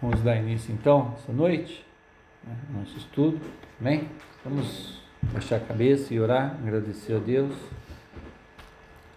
[0.00, 1.82] Vamos dar início então, essa noite,
[2.44, 3.40] né, nosso estudo,
[3.80, 4.06] amém?
[4.44, 5.00] Vamos
[5.32, 7.54] baixar a cabeça e orar, agradecer a Deus.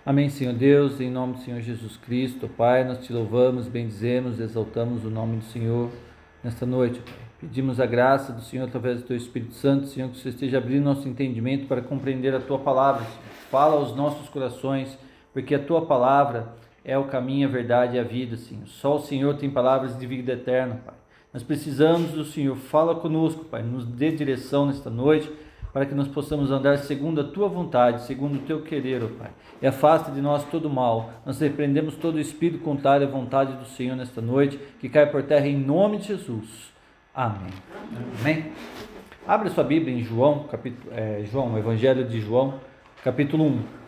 [0.05, 5.03] Amém, Senhor Deus, em nome do Senhor Jesus Cristo, Pai, nós te louvamos, bendizemos, exaltamos
[5.03, 5.89] o nome do Senhor
[6.41, 7.13] nesta noite, Pai.
[7.41, 10.85] Pedimos a graça do Senhor através do Teu Espírito Santo, Senhor, que você esteja abrindo
[10.85, 13.03] nosso entendimento para compreender a Tua palavra.
[13.03, 13.19] Senhor.
[13.51, 14.97] Fala aos nossos corações,
[15.33, 16.53] porque a Tua palavra
[16.83, 18.67] é o caminho, a verdade e a vida, Senhor.
[18.67, 20.95] Só o Senhor tem palavras de vida eterna, Pai.
[21.33, 22.55] Nós precisamos do Senhor.
[22.55, 23.61] Fala conosco, Pai.
[23.61, 25.31] Nos dê direção nesta noite
[25.71, 29.29] para que nós possamos andar segundo a tua vontade, segundo o teu querer, ó Pai.
[29.61, 31.11] E afasta de nós todo mal.
[31.25, 35.23] Nós repreendemos todo o espírito contrário à vontade do Senhor nesta noite, que cai por
[35.23, 36.73] terra em nome de Jesus.
[37.13, 37.53] Amém.
[38.19, 38.51] Amém.
[39.27, 42.55] Abre sua Bíblia em João, capítulo, é, João, Evangelho de João,
[43.03, 43.78] capítulo 1.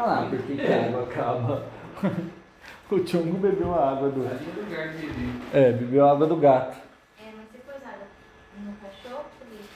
[0.00, 1.66] Ah lá, porque que a água acaba.
[2.90, 4.26] o Tchungo bebeu a água do.
[5.52, 6.78] É, bebeu a água do gato.
[7.18, 8.06] É, mas você pôs água
[8.64, 9.68] no cachorro, Felipe?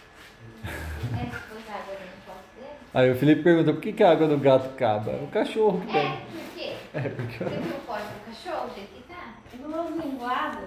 [1.13, 2.73] É, você pôs água no posto dele?
[2.95, 5.13] Aí o Felipe perguntou por que, que a água do gato acaba?
[5.13, 6.17] O cachorro que É, bebe.
[6.33, 6.73] por quê?
[6.95, 7.45] É, porque.
[7.45, 9.35] Você viu o pote do cachorro, do jeito que tá?
[9.61, 10.59] No ovo linguado,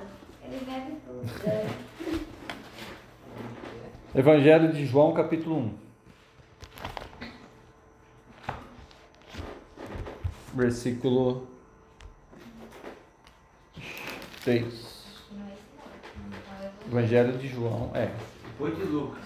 [0.45, 1.49] ele bebe tudo.
[1.49, 1.65] É.
[4.19, 5.86] Evangelho de João, capítulo 1.
[10.57, 11.47] Versículo
[14.43, 14.63] 6.
[15.31, 16.29] Não é esse não.
[16.29, 18.11] Não é o Evangelho de João, é.
[18.43, 19.23] Depois de Lucas.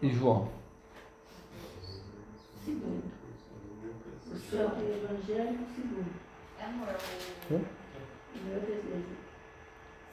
[0.00, 0.48] E João.
[2.64, 3.02] Segundo.
[4.32, 6.06] O Santo Evangelho, segundo.
[6.62, 6.88] Amor,
[7.50, 7.56] Hã?
[7.56, 9.16] O meu desejo.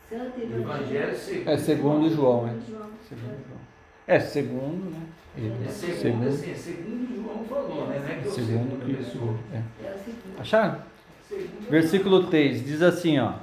[0.09, 0.61] Santo O Evangelho.
[0.61, 1.49] Evangelho segundo.
[1.49, 2.59] É segundo João, é.
[2.67, 2.89] João.
[3.07, 3.59] Segundo João.
[4.07, 5.07] É, segundo, né?
[5.37, 7.99] É segundo, assim, segundo João falou, né?
[7.99, 9.35] Não é que é o Segundo segundo que pessoa.
[9.53, 9.57] é.
[9.85, 10.39] É segundo.
[10.39, 10.81] Acharam?
[11.27, 13.33] Segundo Versículo 3 diz assim, ó: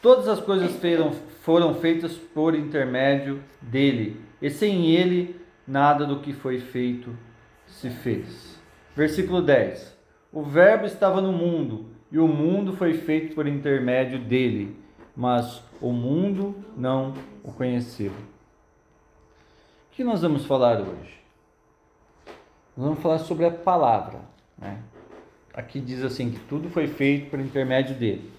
[0.00, 6.32] Todas as coisas foram, foram feitas por intermédio dele, e sem ele nada do que
[6.32, 7.16] foi feito
[7.66, 8.58] se fez.
[8.96, 9.96] Versículo 10:
[10.32, 14.76] O Verbo estava no mundo, e o mundo foi feito por intermédio dele,
[15.14, 17.14] mas o mundo não
[17.44, 18.10] o conheceu.
[18.10, 21.21] O que nós vamos falar hoje?
[22.76, 24.20] Nós vamos falar sobre a palavra,
[24.58, 24.78] né?
[25.52, 28.30] Aqui diz assim que tudo foi feito por intermédio dele.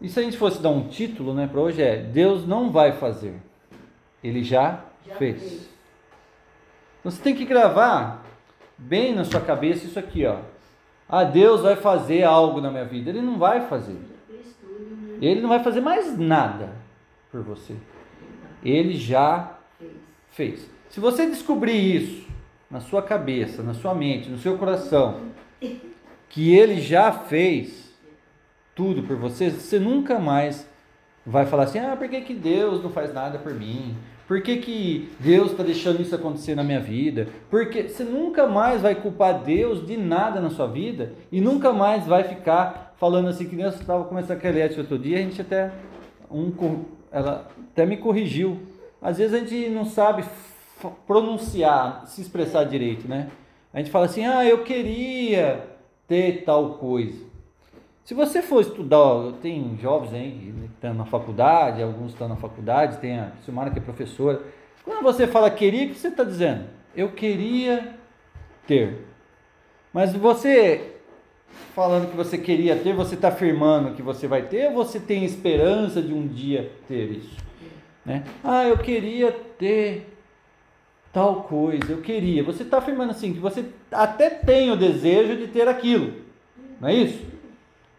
[0.00, 2.92] E se a gente fosse dar um título, né, para hoje é Deus não vai
[2.92, 3.34] fazer.
[4.22, 5.40] Ele já, Já fez.
[5.40, 5.70] fez.
[7.02, 8.22] Você tem que gravar
[8.76, 10.38] bem na sua cabeça isso aqui, ó.
[11.08, 13.08] Ah, Deus vai fazer algo na minha vida.
[13.10, 13.96] Ele não vai fazer.
[14.60, 15.18] Tudo, né?
[15.20, 16.70] Ele não vai fazer mais nada
[17.32, 17.74] por você.
[18.62, 19.58] Ele já
[20.30, 20.68] fez.
[20.90, 22.29] Se você descobrir isso
[22.70, 25.20] na sua cabeça, na sua mente, no seu coração,
[26.28, 27.90] que ele já fez
[28.74, 30.68] tudo por você, você nunca mais
[31.26, 33.96] vai falar assim: ah, por que, que Deus não faz nada por mim?
[34.26, 37.26] Por que, que Deus está deixando isso acontecer na minha vida?
[37.50, 42.06] Porque você nunca mais vai culpar Deus de nada na sua vida e nunca mais
[42.06, 45.40] vai ficar falando assim que nem eu estava começando a Kelete outro dia, a gente
[45.40, 45.72] até
[46.30, 46.52] um,
[47.10, 48.60] ela até me corrigiu.
[49.02, 50.22] Às vezes a gente não sabe
[51.06, 53.30] pronunciar, se expressar direito, né?
[53.72, 55.64] A gente fala assim: "Ah, eu queria
[56.06, 57.30] ter tal coisa".
[58.04, 62.98] Se você for estudar, tem jovens aí que estão na faculdade, alguns estão na faculdade,
[62.98, 64.42] tem a Silmara que é professora.
[64.84, 66.64] Quando você fala queria, o que você está dizendo?
[66.96, 67.94] Eu queria
[68.66, 69.06] ter.
[69.92, 70.96] Mas você
[71.74, 75.24] falando que você queria ter, você está afirmando que você vai ter ou você tem
[75.24, 77.36] esperança de um dia ter isso?
[78.04, 78.24] Né?
[78.42, 80.09] Ah, eu queria ter
[81.12, 82.42] tal coisa, eu queria.
[82.44, 86.14] Você está afirmando assim, que você até tem o desejo de ter aquilo,
[86.80, 87.24] não é isso?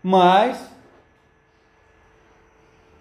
[0.04, 0.72] Mas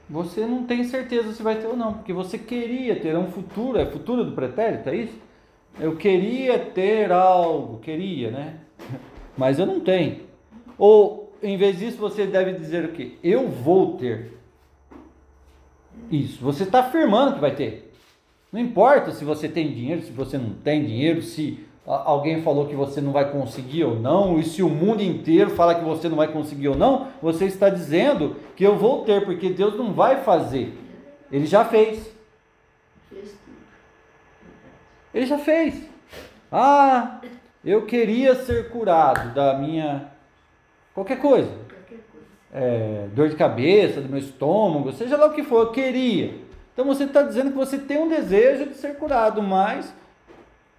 [0.09, 3.79] você não tem certeza se vai ter ou não, porque você queria ter, um futuro,
[3.79, 5.19] é futuro do pretérito, é isso?
[5.79, 8.57] Eu queria ter algo, queria, né?
[9.39, 10.23] Mas eu não tenho.
[10.77, 13.13] Ou, em vez disso, você deve dizer o quê?
[13.23, 14.33] Eu vou ter.
[16.11, 17.90] Isso, você está afirmando que vai ter.
[18.53, 22.75] Não importa se você tem dinheiro, se você não tem dinheiro, se alguém falou que
[22.75, 26.17] você não vai conseguir ou não, e se o mundo inteiro fala que você não
[26.17, 30.23] vai conseguir ou não, você está dizendo que eu vou ter, porque Deus não vai
[30.23, 30.77] fazer.
[31.31, 32.13] Ele já fez.
[35.15, 35.89] Ele já fez.
[36.51, 37.21] Ah,
[37.65, 40.11] eu queria ser curado da minha
[40.93, 41.51] qualquer coisa.
[41.69, 42.27] Qualquer coisa.
[42.53, 46.50] É, dor de cabeça, do meu estômago, seja lá o que for, eu queria.
[46.73, 49.93] Então você está dizendo que você tem um desejo de ser curado, mas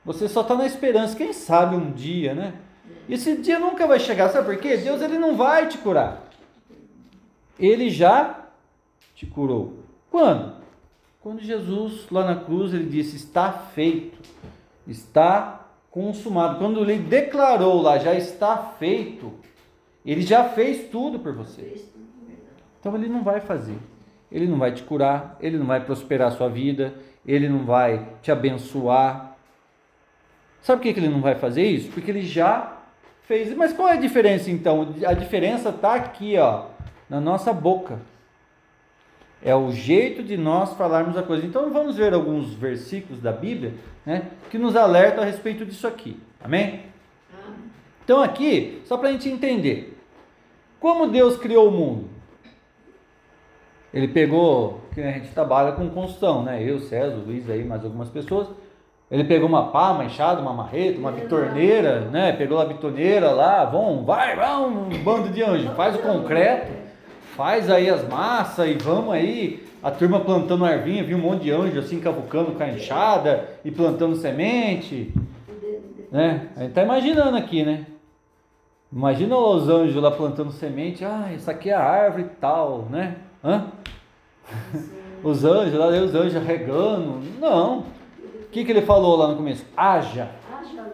[0.03, 2.53] você só está na esperança, quem sabe um dia, né?
[3.07, 4.77] Esse dia nunca vai chegar, sabe por quê?
[4.77, 6.23] Deus ele não vai te curar.
[7.59, 8.47] ele já
[9.13, 9.79] te curou.
[10.09, 10.55] Quando?
[11.21, 14.17] Quando Jesus, lá na cruz, ele disse: Está feito,
[14.87, 16.57] está consumado.
[16.57, 19.31] Quando ele declarou lá, já está feito,
[20.03, 21.85] ele já fez tudo por você.
[22.79, 23.77] Então ele não vai fazer.
[24.31, 26.93] Ele não vai te curar, ele não vai prosperar a sua vida,
[27.25, 29.35] ele não vai te abençoar.
[30.61, 31.91] Sabe por que ele não vai fazer isso?
[31.91, 32.77] Porque ele já
[33.23, 33.55] fez.
[33.55, 34.93] Mas qual é a diferença então?
[35.05, 36.65] A diferença está aqui, ó,
[37.09, 37.99] na nossa boca.
[39.43, 41.45] É o jeito de nós falarmos a coisa.
[41.45, 43.73] Então vamos ver alguns versículos da Bíblia,
[44.05, 46.19] né, que nos alertam a respeito disso aqui.
[46.43, 46.83] Amém?
[48.03, 49.97] Então aqui, só para a gente entender,
[50.79, 52.20] como Deus criou o mundo?
[53.93, 56.63] Ele pegou, que a gente trabalha com construção, né?
[56.63, 58.47] Eu, César, o Luiz aí, mais algumas pessoas.
[59.09, 62.31] Ele pegou uma pá, uma enxada, uma marreta, uma bitorneira, né?
[62.31, 66.71] Pegou a bitorneira lá, vamos, vai, vamos, um bando de anjos, faz o concreto,
[67.35, 69.67] faz aí as massas e vamos aí.
[69.83, 73.71] A turma plantando arvinha, viu um monte de anjo assim cavucando com a enxada e
[73.71, 75.13] plantando semente,
[76.09, 76.47] né?
[76.55, 77.87] A gente tá imaginando aqui, né?
[78.93, 83.15] Imagina os anjos lá plantando semente, ah, isso aqui é a árvore e tal, né?
[83.43, 83.71] Hã?
[85.23, 87.21] Os anjos, lá os anjos regando.
[87.39, 87.79] Não.
[87.79, 89.65] O que, que ele falou lá no começo?
[89.77, 90.93] Haja, haja luz.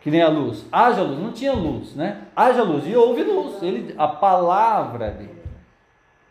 [0.00, 0.64] que nem a luz.
[0.70, 2.22] Haja luz, não tinha luz, né?
[2.36, 3.62] Haja luz e houve luz.
[3.62, 5.42] Ele, a palavra dele.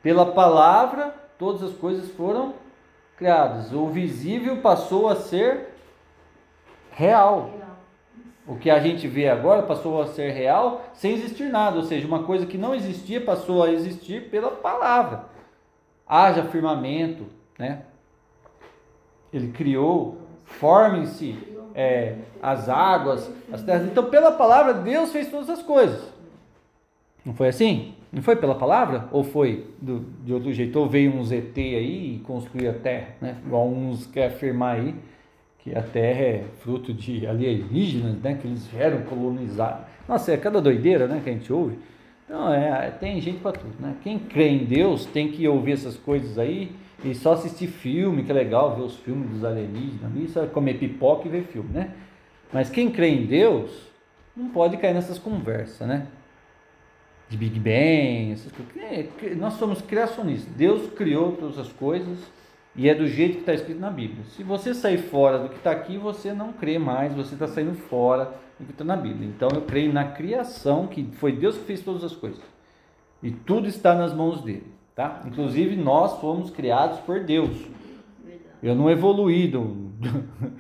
[0.01, 2.53] Pela palavra, todas as coisas foram
[3.17, 3.73] criadas.
[3.73, 5.75] O visível passou a ser
[6.91, 7.51] real.
[8.47, 12.07] O que a gente vê agora passou a ser real sem existir nada, ou seja,
[12.07, 15.25] uma coisa que não existia passou a existir pela palavra.
[16.07, 17.25] Haja firmamento,
[17.59, 17.81] né?
[19.33, 21.37] Ele criou, formem-se
[21.75, 23.83] é, as águas, as terras.
[23.83, 26.01] Então, pela palavra, Deus fez todas as coisas.
[27.25, 27.93] Não foi assim?
[28.13, 29.09] Não foi pela palavra?
[29.11, 30.79] Ou foi do, de outro jeito?
[30.79, 33.35] Ou veio um ZT aí e construiu a terra, né?
[33.45, 34.95] Igual uns querem afirmar aí
[35.67, 38.37] que a Terra é fruto de alienígenas, né?
[38.41, 39.89] Que eles vieram colonizar.
[40.07, 41.19] Nossa, é cada doideira, né?
[41.21, 41.77] Que a gente ouve.
[42.25, 43.95] Então, é, tem gente para tudo, né?
[44.01, 46.71] Quem crê em Deus tem que ouvir essas coisas aí
[47.03, 50.75] e só assistir filme, que é legal ver os filmes dos alienígenas ali, só comer
[50.75, 51.91] pipoca e ver filme, né?
[52.51, 53.71] Mas quem crê em Deus
[54.35, 56.07] não pode cair nessas conversas, né?
[57.29, 58.73] De Big Bang, essas coisas.
[59.21, 60.53] É, Nós somos criacionistas.
[60.55, 62.17] Deus criou todas as coisas
[62.77, 64.23] e é do jeito que está escrito na Bíblia.
[64.25, 67.73] Se você sair fora do que está aqui, você não crê mais, você está saindo
[67.73, 69.27] fora do que está na Bíblia.
[69.27, 72.39] Então eu creio na criação, que foi Deus que fez todas as coisas.
[73.23, 74.71] E tudo está nas mãos dele.
[74.95, 75.21] Tá?
[75.25, 77.55] Inclusive nós fomos criados por Deus.
[78.61, 79.63] Eu não evoluí do,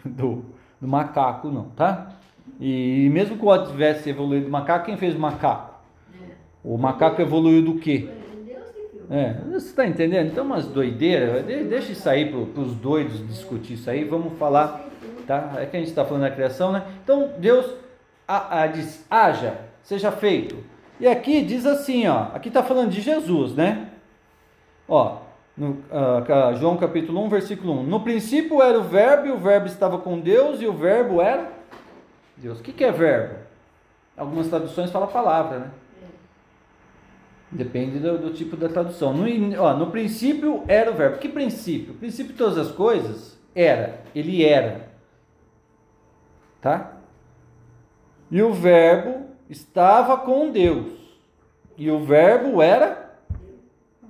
[0.05, 0.45] do,
[0.79, 2.13] do, macaco, não, tá?
[2.59, 5.75] E mesmo que eu tivesse evoluído do macaco, quem fez o macaco?
[6.13, 6.33] É.
[6.63, 8.07] O macaco evoluiu do quê?
[8.07, 8.96] Foi Deus que criou.
[9.09, 10.27] É, você está entendendo?
[10.27, 14.85] Então, umas doideiras, de- deixa isso aí para os doidos discutir isso aí, vamos falar,
[15.25, 15.53] tá?
[15.57, 16.83] É que a gente está falando da criação, né?
[17.03, 17.65] Então, Deus
[18.27, 20.57] a, a, diz, haja, seja feito.
[20.99, 23.87] E aqui diz assim, ó, aqui está falando de Jesus, né?
[24.89, 25.19] Ó,
[25.55, 25.77] no,
[26.25, 27.83] ca- João capítulo 1, versículo 1.
[27.83, 31.49] No princípio era o verbo, e o verbo estava com Deus, e o verbo era
[32.35, 32.59] Deus.
[32.59, 33.35] O que, que é verbo?
[34.17, 35.67] Algumas traduções falam palavra, né?
[37.49, 39.13] Depende do, do tipo da tradução.
[39.13, 39.25] No,
[39.61, 41.17] ó, no princípio era o verbo.
[41.17, 41.93] Que princípio?
[41.93, 44.01] O princípio de todas as coisas era.
[44.13, 44.89] Ele era.
[46.61, 46.97] Tá?
[48.29, 50.91] E o verbo estava com Deus.
[51.77, 53.15] E o verbo era.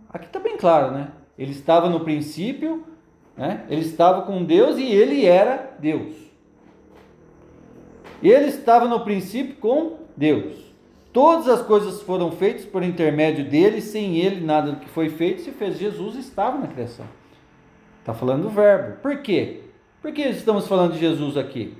[0.10, 1.12] Aqui está bem claro, né?
[1.38, 2.84] Ele estava no princípio,
[3.36, 3.66] né?
[3.70, 6.16] ele estava com Deus e ele era Deus.
[8.24, 10.67] Ele estava no princípio com Deus.
[11.12, 15.42] Todas as coisas foram feitas por intermédio dele, sem ele nada do que foi feito
[15.42, 15.78] se fez.
[15.78, 17.06] Jesus estava na criação.
[18.00, 18.98] Está falando do verbo.
[19.02, 19.62] Por quê?
[20.02, 21.76] Por que estamos falando de Jesus aqui?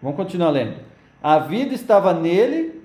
[0.00, 0.76] Vamos continuar lendo.
[1.20, 2.80] A vida estava nele,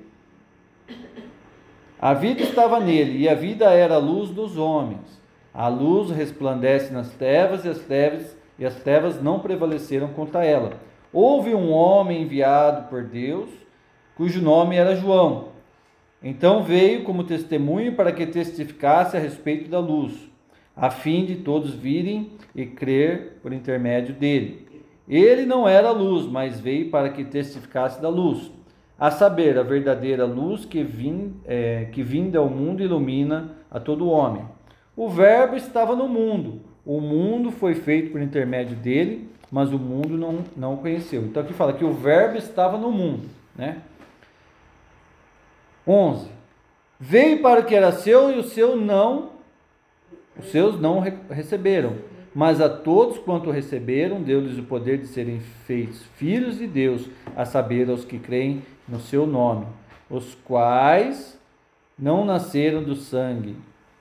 [2.00, 5.22] a vida estava nele, e a vida era a luz dos homens.
[5.54, 10.74] A luz resplandece nas trevas, e as trevas, e as trevas não prevaleceram contra ela.
[11.12, 13.50] Houve um homem enviado por Deus,
[14.16, 15.53] cujo nome era João.
[16.24, 20.14] Então veio como testemunho para que testificasse a respeito da luz,
[20.76, 24.66] a fim de todos virem e crer por intermédio dele.
[25.08, 28.50] Ele não era luz, mas veio para que testificasse da luz,
[28.98, 34.08] a saber, a verdadeira luz que, vim, é, que vinda ao mundo ilumina a todo
[34.08, 34.46] homem.
[34.96, 40.18] O Verbo estava no mundo, o mundo foi feito por intermédio dele, mas o mundo
[40.18, 41.24] não, não o conheceu.
[41.24, 43.28] Então aqui fala que o Verbo estava no mundo,
[43.58, 43.78] né?
[45.88, 46.28] 11.
[47.00, 49.32] Veio para o que era seu e o seu não
[50.38, 51.96] Os seus não re- receberam,
[52.34, 57.46] mas a todos quanto receberam, deu-lhes o poder de serem feitos filhos de Deus, a
[57.46, 59.68] saber, aos que creem no seu nome,
[60.10, 61.40] os quais
[61.98, 63.56] não nasceram do sangue,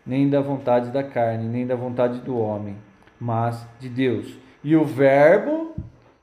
[0.06, 2.76] nem da vontade da carne, nem da vontade do homem,
[3.20, 4.34] mas de Deus.
[4.64, 5.74] E o Verbo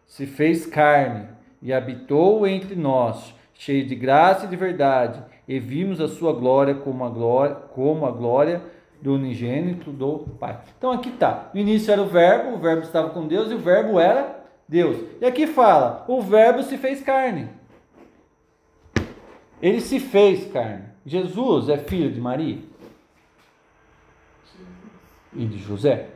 [0.08, 1.28] se fez carne
[1.62, 6.76] e habitou entre nós, cheio de graça e de verdade, e vimos a sua glória
[6.76, 8.62] como a glória, como a glória
[9.02, 10.60] do unigênito do Pai.
[10.78, 11.50] Então aqui está.
[11.54, 14.98] No início era o Verbo, o Verbo estava com Deus e o Verbo era Deus.
[15.20, 17.50] E aqui fala: o Verbo se fez carne.
[19.60, 20.84] Ele se fez carne.
[21.04, 22.60] Jesus é filho de Maria
[25.34, 26.10] e de José?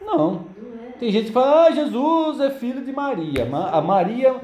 [0.00, 0.46] Não.
[0.88, 0.92] É.
[0.98, 3.44] Tem gente que fala, ah, Jesus é filho de Maria.
[3.44, 4.40] Ma- A Maria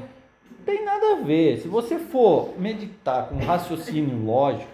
[0.66, 1.58] tem nada a ver.
[1.58, 4.68] Se você for meditar com raciocínio lógico,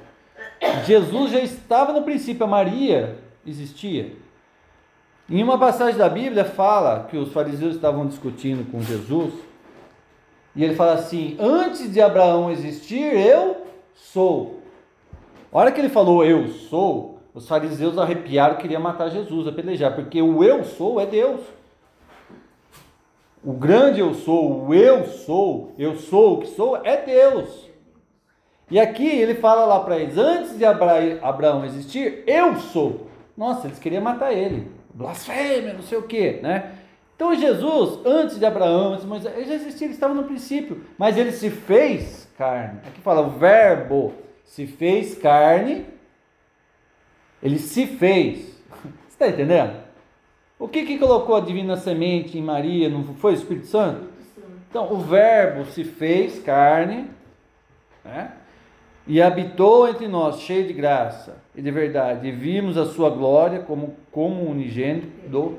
[0.87, 4.13] Jesus já estava no princípio, a Maria existia.
[5.31, 9.35] Em uma passagem da Bíblia fala que os fariseus estavam discutindo com Jesus,
[10.57, 14.61] e ele fala assim: Antes de Abraão existir, eu sou.
[15.53, 20.21] A hora que ele falou eu sou, os fariseus arrepiaram, queriam matar Jesus, apedrejar, porque
[20.21, 21.41] o eu sou é Deus.
[23.45, 27.69] O grande eu sou, o eu sou, eu sou o que sou, é Deus.
[28.71, 33.09] E aqui ele fala lá para eles: antes de Abra- Abraão existir, eu sou.
[33.37, 34.71] Nossa, eles queriam matar ele.
[34.95, 36.73] Blasfêmia, não sei o que, né?
[37.17, 40.85] Então Jesus, antes de Abraão, antes de Moisés, ele já existia, ele estava no princípio,
[40.97, 42.81] mas ele se fez carne.
[42.87, 44.13] Aqui fala o verbo
[44.45, 45.87] se fez carne,
[47.43, 48.61] ele se fez.
[49.09, 49.82] Você está entendendo?
[50.63, 52.89] O que que colocou a divina semente em Maria?
[52.89, 54.07] Não foi o Espírito Santo?
[54.71, 57.11] Então, o Verbo se fez carne,
[58.05, 58.31] né?
[59.05, 63.59] E habitou entre nós, cheio de graça e de verdade, e vimos a sua glória
[63.59, 65.59] como, como unigênito do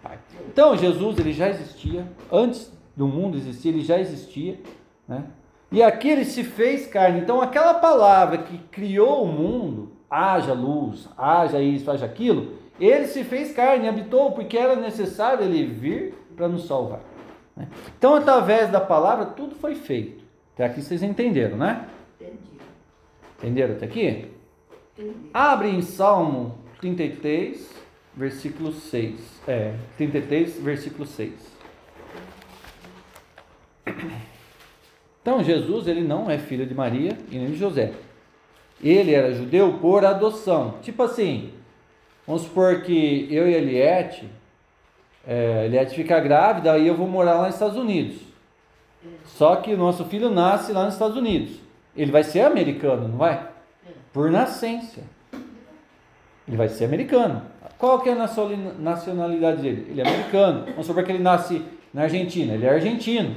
[0.00, 0.20] Pai.
[0.46, 4.60] Então, Jesus, ele já existia, antes do mundo existir, ele já existia,
[5.08, 5.24] né?
[5.72, 7.18] E aqui ele se fez carne.
[7.18, 13.22] Então, aquela palavra que criou o mundo, haja luz, haja isso, haja aquilo, ele se
[13.24, 17.00] fez carne, habitou, porque era necessário ele vir para nos salvar.
[17.56, 17.68] né?
[17.96, 20.24] Então, através da palavra, tudo foi feito.
[20.54, 21.86] Até aqui vocês entenderam, né?
[22.20, 22.38] Entendi.
[23.38, 24.30] Entenderam até aqui?
[24.98, 25.16] Entendi.
[25.32, 27.70] Abre em Salmo 33,
[28.16, 29.20] versículo 6.
[29.46, 31.32] É, 33, versículo 6.
[35.22, 37.92] Então, Jesus, ele não é filho de Maria e nem de José.
[38.82, 40.74] Ele era judeu por adoção.
[40.82, 41.52] Tipo assim,
[42.26, 44.28] vamos supor que eu e a Eliette,
[45.26, 48.16] é, Eliette fica grávida, aí eu vou morar lá nos Estados Unidos.
[49.24, 51.60] Só que o nosso filho nasce lá nos Estados Unidos.
[51.96, 53.48] Ele vai ser americano, não vai?
[54.12, 55.02] Por nascença.
[56.46, 57.42] Ele vai ser americano.
[57.78, 58.28] Qual que é a
[58.78, 59.86] nacionalidade dele?
[59.90, 60.64] Ele é americano.
[60.66, 61.62] Vamos supor que ele nasce
[61.92, 62.54] na Argentina.
[62.54, 63.34] Ele é argentino.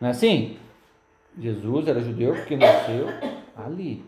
[0.00, 0.56] Não é assim?
[1.38, 3.08] Jesus era judeu porque nasceu
[3.56, 4.04] ali.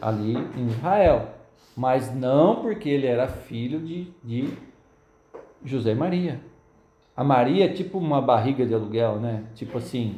[0.00, 1.37] Ali em Israel.
[1.78, 4.48] Mas não porque ele era filho de, de
[5.64, 6.40] José e Maria.
[7.16, 9.44] A Maria é tipo uma barriga de aluguel, né?
[9.54, 10.16] Tipo assim,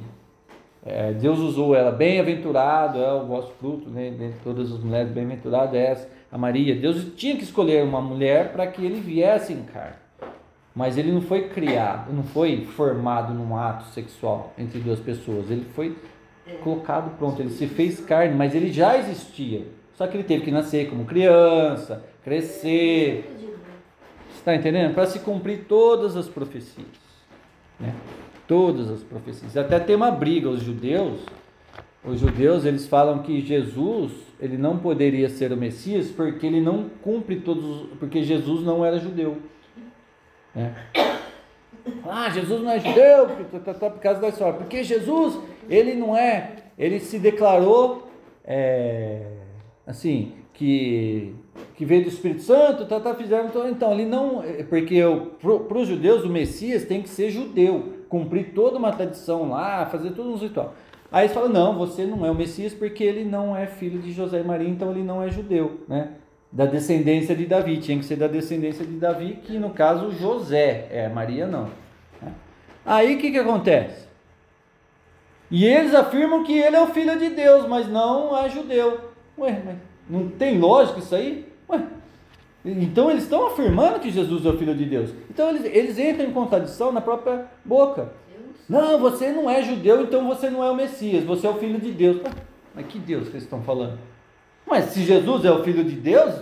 [0.82, 4.10] é, Deus usou ela, bem-aventurado é o vosso fruto, né?
[4.10, 6.74] Dentre todas as mulheres, bem-aventurada é essa, a Maria.
[6.74, 9.96] Deus tinha que escolher uma mulher para que ele viesse em carne.
[10.74, 15.50] Mas ele não foi criado, não foi formado num ato sexual entre duas pessoas.
[15.50, 15.94] Ele foi
[16.64, 19.78] colocado pronto, ele se fez carne, mas ele já existia.
[20.00, 23.30] Só que ele teve que nascer como criança, crescer,
[24.34, 24.94] está entendendo?
[24.94, 26.86] Para se cumprir todas as profecias,
[27.78, 27.94] né?
[28.48, 29.58] Todas as profecias.
[29.58, 31.20] Até tem uma briga os judeus.
[32.02, 36.88] Os judeus eles falam que Jesus ele não poderia ser o Messias porque ele não
[37.02, 39.36] cumpre todos, os- porque Jesus não era judeu.
[40.54, 40.74] né?
[42.08, 44.54] Ah, Jesus não é judeu por causa da história.
[44.54, 45.38] Porque Jesus
[45.68, 48.08] ele não é, ele se declarou
[48.42, 49.39] é,
[49.90, 51.34] assim que
[51.74, 55.00] que veio do Espírito Santo, tá, tá, fizeram então, então ele não, é, porque
[55.40, 60.10] para os judeus o Messias tem que ser judeu, cumprir toda uma tradição lá, fazer
[60.10, 60.74] todos os ritual.
[61.10, 64.12] Aí eles falam, não, você não é o Messias porque ele não é filho de
[64.12, 66.12] José e Maria, então ele não é judeu, né?
[66.52, 70.88] Da descendência de Davi, tinha que ser da descendência de Davi, que no caso José,
[70.90, 71.68] é, Maria não.
[72.20, 72.32] né?
[72.84, 74.08] Aí o que que acontece?
[75.50, 79.09] E eles afirmam que ele é o filho de Deus, mas não é judeu.
[79.40, 79.76] Ué, mas
[80.08, 81.46] não tem lógica isso aí?
[81.68, 81.82] Ué,
[82.64, 85.10] então eles estão afirmando que Jesus é o filho de Deus.
[85.30, 88.12] Então eles, eles entram em contradição na própria boca.
[88.68, 91.80] Não, você não é judeu, então você não é o Messias, você é o filho
[91.80, 92.18] de Deus.
[92.18, 92.30] Ué,
[92.74, 93.98] mas que Deus que eles estão falando?
[94.66, 96.34] Mas se Jesus é o filho de Deus,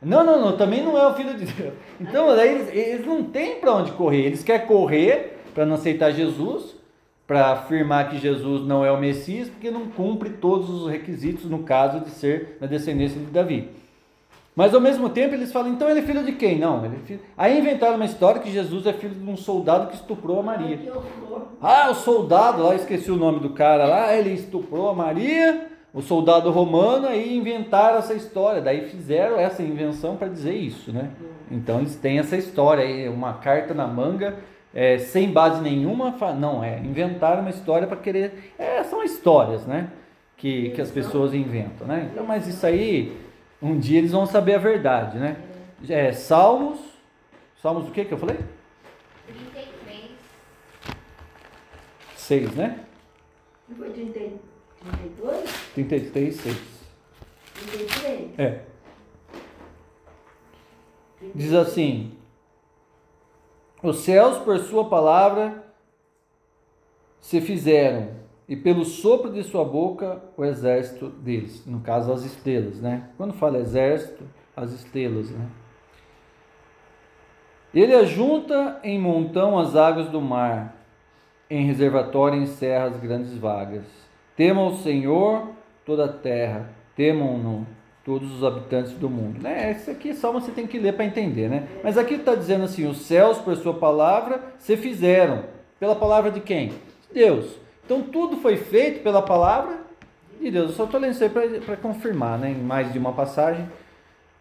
[0.00, 1.72] Não, não, não, também não é o filho de Deus.
[1.98, 4.26] Então, eles, eles não têm para onde correr.
[4.26, 6.76] Eles querem correr para não aceitar Jesus,
[7.26, 11.60] para afirmar que Jesus não é o Messias, porque não cumpre todos os requisitos no
[11.60, 13.70] caso de ser na descendência de Davi.
[14.54, 16.58] Mas ao mesmo tempo eles falam, então ele é filho de quem?
[16.58, 17.20] Não, ele é filho...
[17.36, 20.78] Aí inventaram uma história que Jesus é filho de um soldado que estuprou a Maria.
[21.60, 26.00] Ah, o soldado lá, esqueci o nome do cara lá, ele estuprou a Maria, o
[26.00, 28.60] soldado romano, aí inventaram essa história.
[28.60, 31.10] Daí fizeram essa invenção para dizer isso, né?
[31.50, 34.36] Então eles têm essa história aí, uma carta na manga,
[34.74, 36.10] é, sem base nenhuma.
[36.34, 38.52] Não, é, inventaram uma história para querer.
[38.58, 39.90] É, são histórias, né?
[40.36, 42.08] Que, que as pessoas inventam, né?
[42.12, 43.16] Então, mas isso aí,
[43.62, 45.36] um dia eles vão saber a verdade, né?
[45.88, 46.80] É, Salmos.
[47.62, 48.36] Salmos do que que eu falei?
[49.26, 50.10] 33.
[52.16, 52.80] 6, né?
[53.68, 55.70] Não foi 30, 32?
[55.74, 56.56] 33, 6.
[57.54, 58.38] 33?
[58.38, 58.60] É.
[61.34, 62.13] Diz assim:
[63.84, 65.62] Os céus por sua palavra
[67.20, 68.08] se fizeram,
[68.48, 71.66] e pelo sopro de sua boca o exército deles.
[71.66, 73.10] No caso, as estrelas, né?
[73.18, 74.24] Quando fala exército,
[74.56, 75.46] as estrelas, né?
[77.74, 80.76] Ele ajunta em montão as águas do mar,
[81.50, 83.84] em reservatório encerra as grandes vagas.
[84.34, 85.50] Temam o Senhor
[85.84, 87.66] toda a terra, temam-no
[88.04, 89.42] todos os habitantes do mundo.
[89.42, 89.70] Né?
[89.70, 91.66] Esse aqui é Salmo você tem que ler para entender, né?
[91.82, 95.44] Mas aqui está dizendo assim: os céus por sua palavra se fizeram.
[95.80, 96.68] Pela palavra de quem?
[96.68, 97.56] De Deus.
[97.84, 99.78] Então tudo foi feito pela palavra
[100.40, 100.70] de Deus.
[100.70, 102.50] Eu só estou lendo isso aí para confirmar, né?
[102.50, 103.68] Em mais de uma passagem,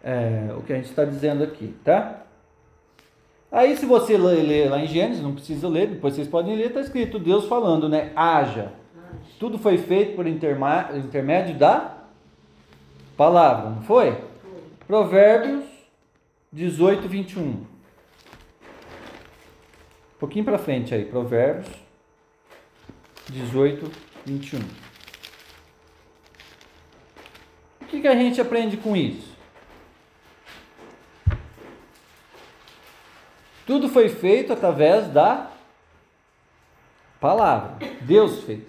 [0.03, 2.19] é, o que a gente está dizendo aqui, tá?
[3.51, 6.81] Aí, se você lê lá em Gênesis, não precisa ler, depois vocês podem ler, está
[6.81, 8.11] escrito Deus falando, né?
[8.15, 8.71] Haja.
[9.39, 12.02] Tudo foi feito por intermédio da
[13.15, 14.23] palavra, não foi?
[14.87, 15.65] Provérbios
[16.51, 17.41] 18, 21.
[17.41, 17.65] Um
[20.19, 21.67] pouquinho para frente aí, Provérbios
[23.29, 23.91] 18,
[24.25, 24.59] 21.
[27.81, 29.33] O que, que a gente aprende com isso?
[33.65, 35.49] Tudo foi feito através da
[37.19, 37.77] palavra.
[38.01, 38.63] Deus fez.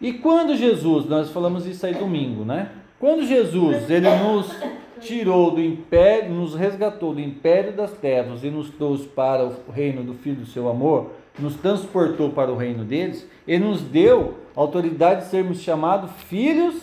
[0.00, 2.83] E quando Jesus, nós falamos isso aí domingo, né?
[3.04, 4.50] Quando Jesus, ele nos
[4.98, 10.02] tirou do império, nos resgatou do império das trevas e nos trouxe para o reino
[10.02, 14.60] do Filho do seu amor, nos transportou para o reino deles, ele nos deu a
[14.60, 16.76] autoridade de sermos chamados filhos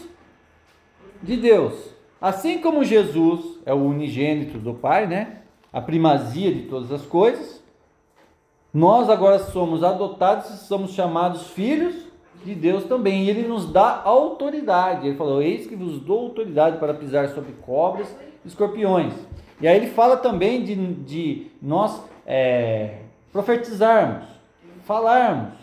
[1.24, 1.74] de Deus.
[2.22, 5.38] Assim como Jesus é o unigênito do Pai, né?
[5.74, 7.64] A primazia de todas as coisas,
[8.72, 12.11] nós agora somos adotados e somos chamados filhos
[12.44, 13.24] de Deus também.
[13.24, 15.08] E ele nos dá autoridade.
[15.08, 19.14] Ele falou: Eis que vos dou autoridade para pisar sobre cobras e escorpiões.
[19.62, 22.96] E aí ele fala também de, de nós é,
[23.32, 24.26] profetizarmos,
[24.84, 25.54] falarmos.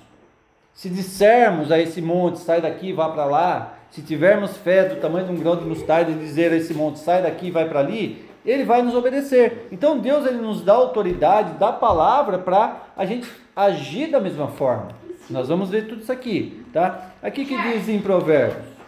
[0.73, 3.75] Se dissermos a esse monte, sai daqui, vá para lá.
[3.91, 7.01] Se tivermos fé do tamanho de um grão de mostarda e dizer a esse monte,
[7.01, 9.67] sai daqui, vai para ali, ele vai nos obedecer.
[9.73, 14.89] Então Deus ele nos dá autoridade, dá palavra para a gente agir da mesma forma.
[15.31, 17.13] Nós vamos ver tudo isso aqui, tá?
[17.23, 18.79] Aqui que diz em Provérbios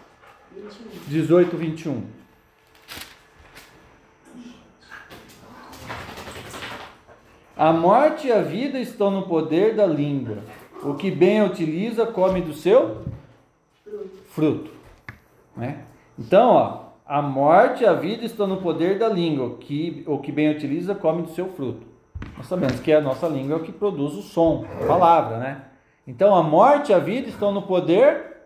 [1.06, 2.02] 18, 21.
[7.56, 10.38] A morte e a vida estão no poder da língua.
[10.82, 13.04] O que bem utiliza come do seu
[14.30, 14.70] fruto.
[15.54, 15.84] Né?
[16.18, 19.46] Então, ó, a morte e a vida estão no poder da língua.
[19.46, 21.86] O que, o que bem utiliza come do seu fruto.
[22.38, 25.69] Nós sabemos que a nossa língua é o que produz o som, a palavra, né?
[26.10, 28.38] Então, a morte e a vida estão no poder,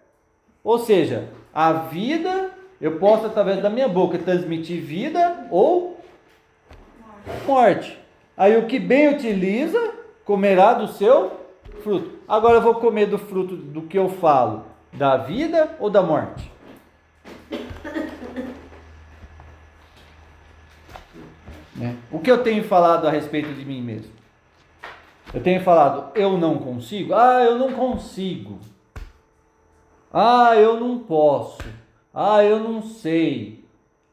[0.62, 5.98] ou seja, a vida, eu posso através da minha boca transmitir vida ou
[7.46, 7.98] morte.
[8.36, 9.94] Aí o que bem utiliza,
[10.26, 11.40] comerá do seu
[11.82, 12.18] fruto.
[12.28, 16.52] Agora eu vou comer do fruto do que eu falo, da vida ou da morte?
[21.76, 21.96] Né?
[22.08, 24.13] O que eu tenho falado a respeito de mim mesmo?
[25.34, 27.12] Eu tenho falado, eu não consigo?
[27.12, 28.60] Ah, eu não consigo.
[30.12, 31.58] Ah, eu não posso.
[32.14, 33.64] Ah, eu não sei.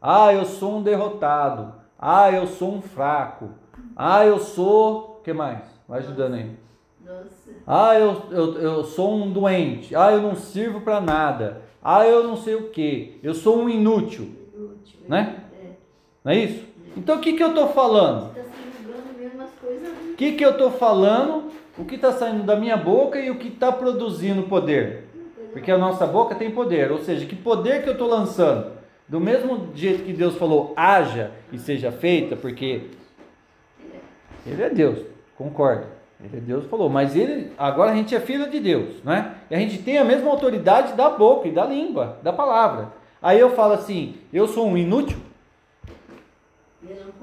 [0.02, 1.76] Ah, eu sou um derrotado.
[2.00, 3.50] Ah, eu sou um fraco.
[3.96, 5.20] Ah, eu sou.
[5.20, 5.64] O que mais?
[5.88, 6.58] Vai ajudando aí.
[7.06, 7.52] Nossa.
[7.68, 9.96] Ah, eu, eu, eu sou um doente.
[9.96, 11.62] Ah, eu não sirvo para nada.
[11.84, 13.20] Ah, eu não sei o que.
[13.22, 14.28] Eu sou um inútil.
[14.56, 15.00] Inútil.
[15.08, 15.44] Né?
[15.54, 15.68] É.
[16.24, 16.66] Não é isso?
[16.98, 18.34] Então o que, que eu estou falando?
[18.34, 20.01] Tá se julgando mesmo as coisas.
[20.22, 21.52] Que, que eu estou falando?
[21.76, 25.06] O que está saindo da minha boca e o que está produzindo poder?
[25.52, 26.92] Porque a nossa boca tem poder.
[26.92, 28.74] Ou seja, que poder que eu estou lançando?
[29.08, 32.84] Do mesmo jeito que Deus falou, haja e seja feita, porque
[34.46, 35.00] Ele é Deus,
[35.36, 35.88] concordo.
[36.24, 39.38] Ele é Deus falou, mas ele agora a gente é filho de Deus, né?
[39.50, 42.94] E a gente tem a mesma autoridade da boca e da língua, da palavra.
[43.20, 45.18] Aí eu falo assim, eu sou um inútil?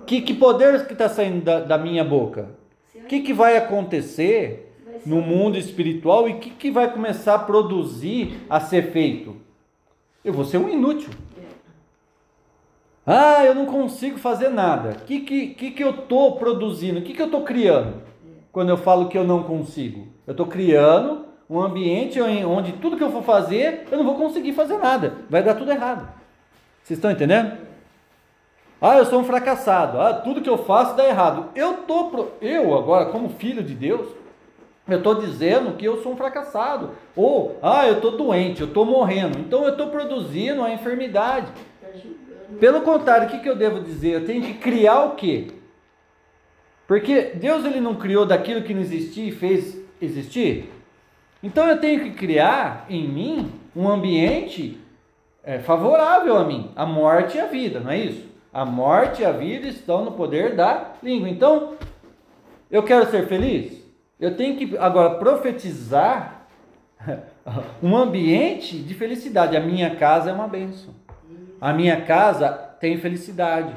[0.04, 2.57] Que, que poder que está saindo da, da minha boca?
[3.02, 7.34] O que, que vai acontecer vai no mundo espiritual e o que, que vai começar
[7.34, 9.36] a produzir, a ser feito?
[10.24, 11.10] Eu vou ser um inútil.
[13.06, 14.90] Ah, eu não consigo fazer nada.
[14.90, 16.98] O que, que, que, que eu estou produzindo?
[16.98, 18.02] O que, que eu estou criando?
[18.52, 20.08] Quando eu falo que eu não consigo.
[20.26, 24.52] Eu estou criando um ambiente onde tudo que eu for fazer, eu não vou conseguir
[24.52, 25.14] fazer nada.
[25.30, 26.06] Vai dar tudo errado.
[26.82, 27.67] Vocês estão entendendo?
[28.80, 30.00] Ah, eu sou um fracassado.
[30.00, 31.46] Ah, tudo que eu faço dá errado.
[31.54, 34.08] Eu tô pro- eu agora como filho de Deus,
[34.86, 36.90] eu estou dizendo que eu sou um fracassado.
[37.16, 39.38] Ou, ah, eu estou doente, eu estou morrendo.
[39.38, 41.48] Então eu estou produzindo a enfermidade.
[42.60, 44.14] Pelo contrário, o que, que eu devo dizer?
[44.14, 45.48] Eu tenho que criar o quê?
[46.86, 50.72] Porque Deus ele não criou daquilo que não existia e fez existir.
[51.42, 54.80] Então eu tenho que criar em mim um ambiente
[55.44, 58.27] é, favorável a mim, a morte e a vida, não é isso?
[58.58, 61.28] A morte e a vida estão no poder da língua.
[61.28, 61.74] Então,
[62.68, 63.80] eu quero ser feliz?
[64.18, 66.48] Eu tenho que agora profetizar
[67.80, 69.56] um ambiente de felicidade.
[69.56, 70.92] A minha casa é uma bênção.
[71.60, 72.48] A minha casa
[72.80, 73.76] tem felicidade.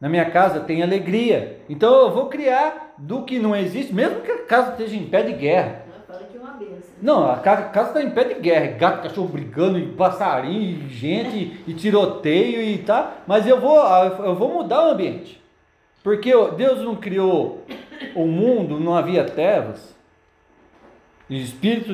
[0.00, 1.60] Na minha casa tem alegria.
[1.68, 5.22] Então eu vou criar do que não existe, mesmo que a casa esteja em pé
[5.22, 5.84] de guerra.
[5.86, 6.40] Ela fala que é
[7.00, 10.88] Não, a ca- casa está em pé de guerra, gato, cachorro brigando, e passarinho, e
[10.88, 13.18] gente, e tiroteio e tá.
[13.26, 15.40] Mas eu vou, eu vou mudar o ambiente.
[16.02, 17.64] Porque Deus não criou
[18.14, 19.96] o mundo, não havia trevas.
[21.30, 21.92] E Espírito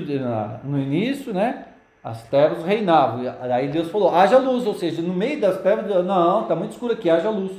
[0.64, 1.66] no início, né?
[2.03, 3.23] As trevas reinavam.
[3.40, 6.94] Aí Deus falou, haja luz, ou seja, no meio das trevas, não, está muito escuro
[6.94, 7.53] aqui, haja luz.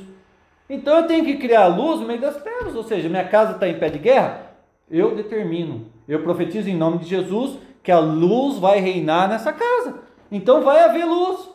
[0.68, 3.68] Então eu tenho que criar luz no meio das trevas, ou seja, minha casa está
[3.68, 4.42] em pé de guerra,
[4.90, 10.00] eu determino, eu profetizo em nome de Jesus que a luz vai reinar nessa casa.
[10.30, 11.48] Então vai haver luz.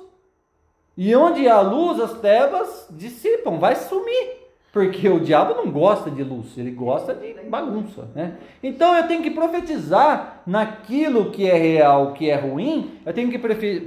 [0.98, 4.46] E onde há luz, as trevas dissipam, vai sumir.
[4.72, 8.36] Porque o diabo não gosta de luz, ele gosta de bagunça, né?
[8.62, 13.40] Então eu tenho que profetizar naquilo que é real, que é ruim, eu tenho que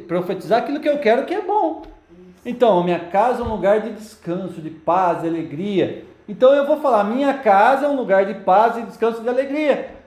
[0.06, 1.82] profetizar aquilo que eu quero que é bom.
[2.44, 6.04] Então, minha casa é um lugar de descanso, de paz, de alegria.
[6.26, 9.28] Então eu vou falar, minha casa é um lugar de paz e descanso e de
[9.28, 9.97] alegria.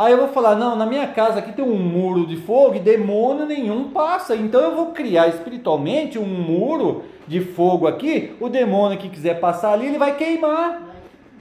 [0.00, 2.80] Aí eu vou falar, não, na minha casa aqui tem um muro de fogo e
[2.80, 4.34] demônio nenhum passa.
[4.34, 8.34] Então eu vou criar espiritualmente um muro de fogo aqui.
[8.40, 10.80] O demônio que quiser passar ali, ele vai queimar.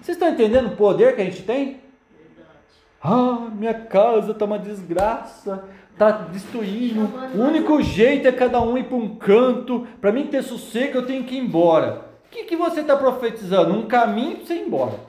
[0.01, 1.79] Vocês estão entendendo o poder que a gente tem?
[3.01, 5.63] Ah, minha casa tá uma desgraça,
[5.97, 7.09] tá destruindo.
[7.33, 9.87] O único jeito é cada um ir para um canto.
[10.01, 12.01] Para mim ter sossego, eu tenho que ir embora.
[12.25, 13.73] O que, que você está profetizando?
[13.73, 14.99] Um caminho para você ir embora,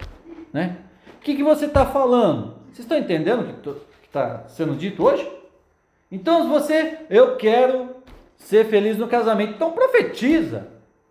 [0.53, 0.77] né?
[1.17, 2.60] O que, que você está falando?
[2.73, 5.29] Vocês estão entendendo o que está sendo dito hoje?
[6.11, 7.91] Então, você, eu quero
[8.37, 10.69] ser feliz no casamento, então profetiza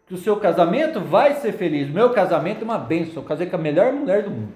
[0.08, 1.90] que o seu casamento vai ser feliz.
[1.90, 3.22] Meu casamento é uma bênção.
[3.22, 4.54] Eu casei com a melhor mulher do mundo.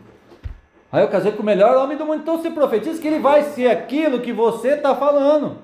[0.92, 2.22] Aí eu casei com o melhor homem do mundo.
[2.22, 5.60] Então você profetiza que ele vai ser aquilo que você está falando.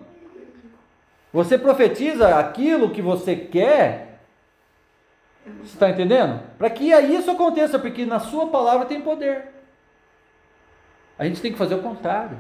[1.34, 4.22] Você profetiza aquilo que você quer.
[5.62, 6.40] Você está entendendo?
[6.58, 9.59] Para que isso aconteça, porque na sua palavra tem poder.
[11.20, 12.40] A gente tem que fazer o contrário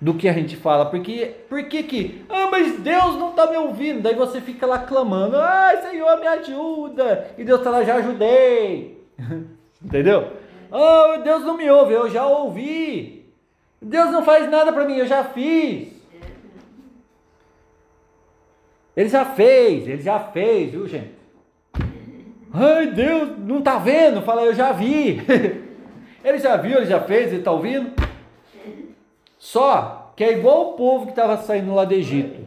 [0.00, 0.86] do que a gente fala.
[0.86, 4.02] Porque, por que que, ah, mas Deus não está me ouvindo.
[4.02, 7.30] Daí você fica lá clamando, ai Senhor, me ajuda.
[7.38, 9.00] E Deus está lá, já ajudei.
[9.80, 10.32] Entendeu?
[10.72, 13.32] Oh, Deus não me ouve, eu já ouvi.
[13.80, 15.96] Deus não faz nada para mim, eu já fiz.
[18.96, 21.16] Ele já fez, ele já fez, viu, gente?
[22.52, 24.20] Ai, Deus, não tá vendo?
[24.22, 25.22] Fala, eu já vi.
[26.24, 27.92] ele já viu, ele já fez, ele tá ouvindo?
[29.38, 32.40] Só que é igual o povo que estava saindo lá do Egito.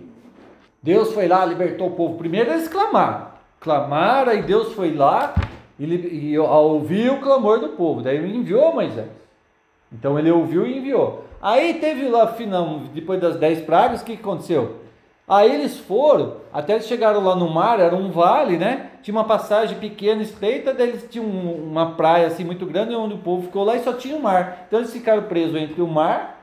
[0.84, 2.18] Deus foi lá, libertou o povo.
[2.18, 3.28] Primeiro eles clamaram.
[3.60, 5.34] Clamaram, aí Deus foi lá
[5.80, 8.02] e, e ouviu o clamor do povo.
[8.02, 9.08] Daí ele enviou Moisés.
[9.92, 11.26] Então ele ouviu e enviou.
[11.42, 14.81] Aí teve lá, final, depois das dez pragas, o que aconteceu?
[15.28, 18.92] Aí eles foram, até eles chegaram lá no mar, era um vale, né?
[19.02, 23.14] Tinha uma passagem pequena, estreita, daí eles tinham um- uma praia assim muito grande, onde
[23.14, 24.66] o povo ficou lá e só tinha o mar.
[24.68, 26.42] Então eles ficaram presos entre o mar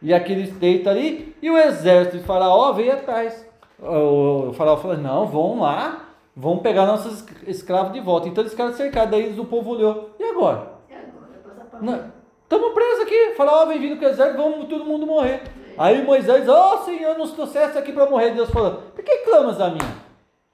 [0.00, 3.46] e aquele estreito ali, e o exército de Faraó veio atrás.
[3.78, 7.26] O, Faraó falou: não, vão lá, vão pegar nossos es-
[7.58, 8.28] escravos de volta.
[8.28, 10.68] Então eles ficaram cercados, daí eles- o povo olhou: e agora?
[10.88, 12.14] E agora?
[12.42, 13.34] Estamos presos aqui.
[13.36, 15.42] Faraó vem vindo com o exército, vamos todo mundo morrer.
[15.76, 18.30] Aí Moisés, ó Senhor, nos trouxesse aqui para morrer.
[18.30, 19.78] Deus falou: por que clamas a mim?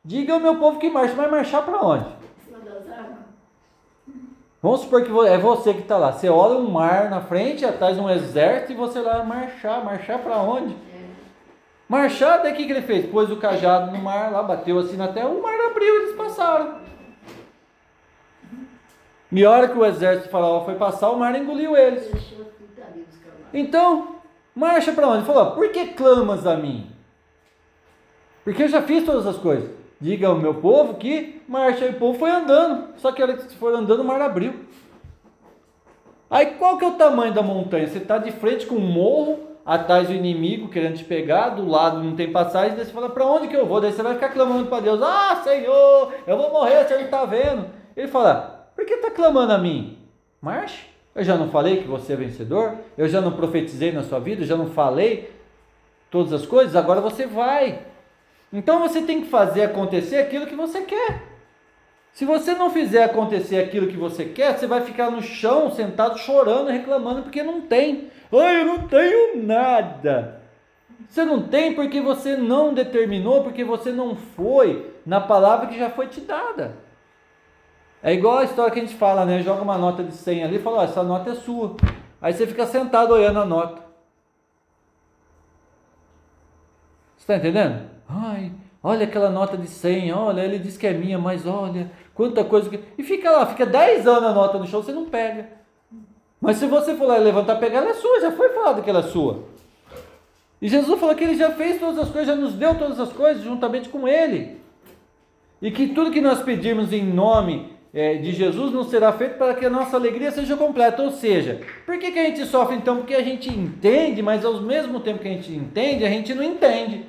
[0.04, 2.06] Diga ao meu povo que marche, vai marchar para onde?
[2.06, 3.18] Em cima das águas.
[4.62, 6.12] Vamos supor que é você que está lá.
[6.12, 9.85] Você olha um mar na frente, atrás um exército e você lá marchar.
[9.85, 10.76] Marchar para onde?
[11.88, 13.11] Marchar, daí o que, ele fez?
[13.11, 16.14] Pôs o cajado no mar, lá bateu assim na terra, o mar abriu e eles
[16.14, 16.78] passaram.
[19.33, 22.09] E a hora que o exército faraó foi passar, o mar engoliu eles.
[23.52, 24.19] Então,
[24.54, 25.18] marcha para onde?
[25.18, 26.90] Ele falou: Por que clamas a mim?
[28.44, 29.70] Porque eu já fiz todas as coisas.
[30.00, 31.84] Diga ao meu povo que marcha.
[31.84, 32.88] E o povo foi andando.
[32.96, 34.54] Só que a hora que for andando, o mar abriu.
[36.30, 37.86] Aí qual que é o tamanho da montanha?
[37.86, 42.02] Você está de frente com um morro, atrás do inimigo querendo te pegar, do lado
[42.02, 43.80] não tem passagem, daí você fala, para onde que eu vou?
[43.80, 47.24] Daí você vai ficar clamando para Deus, ah Senhor, eu vou morrer, você não está
[47.24, 47.66] vendo.
[47.96, 49.98] Ele fala, por que está clamando a mim?
[50.40, 50.89] Marche.
[51.14, 52.76] Eu já não falei que você é vencedor?
[52.96, 54.42] Eu já não profetizei na sua vida?
[54.42, 55.30] Eu já não falei
[56.10, 56.76] todas as coisas?
[56.76, 57.80] Agora você vai.
[58.52, 61.30] Então você tem que fazer acontecer aquilo que você quer.
[62.12, 66.18] Se você não fizer acontecer aquilo que você quer, você vai ficar no chão, sentado,
[66.18, 68.10] chorando, reclamando, porque não tem.
[68.32, 70.40] Ai, eu não tenho nada.
[71.08, 75.90] Você não tem porque você não determinou, porque você não foi na palavra que já
[75.90, 76.76] foi te dada.
[78.02, 79.42] É igual a história que a gente fala, né?
[79.42, 81.76] Joga uma nota de 100 ali e fala, ó, essa nota é sua.
[82.20, 83.82] Aí você fica sentado olhando a nota.
[87.16, 87.82] Você está entendendo?
[88.08, 92.42] Ai, olha aquela nota de 100, olha, ele diz que é minha, mas olha, quanta
[92.42, 92.80] coisa que...
[92.96, 95.48] E fica lá, fica 10 anos a nota no chão, você não pega.
[96.40, 99.00] Mas se você for lá levantar pegar, ela é sua, já foi falado que ela
[99.00, 99.44] é sua.
[100.60, 103.12] E Jesus falou que ele já fez todas as coisas, já nos deu todas as
[103.12, 104.58] coisas juntamente com ele.
[105.60, 109.55] E que tudo que nós pedirmos em nome eh, de Jesus não será feito para
[109.55, 111.03] que a nossa alegria seja completa.
[111.03, 112.98] Ou seja, por que, que a gente sofre então?
[112.98, 116.42] Porque a gente entende, mas ao mesmo tempo que a gente entende, a gente não
[116.42, 117.05] entende.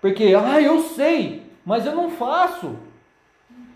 [0.00, 2.76] Porque, ah, eu sei, mas eu não faço.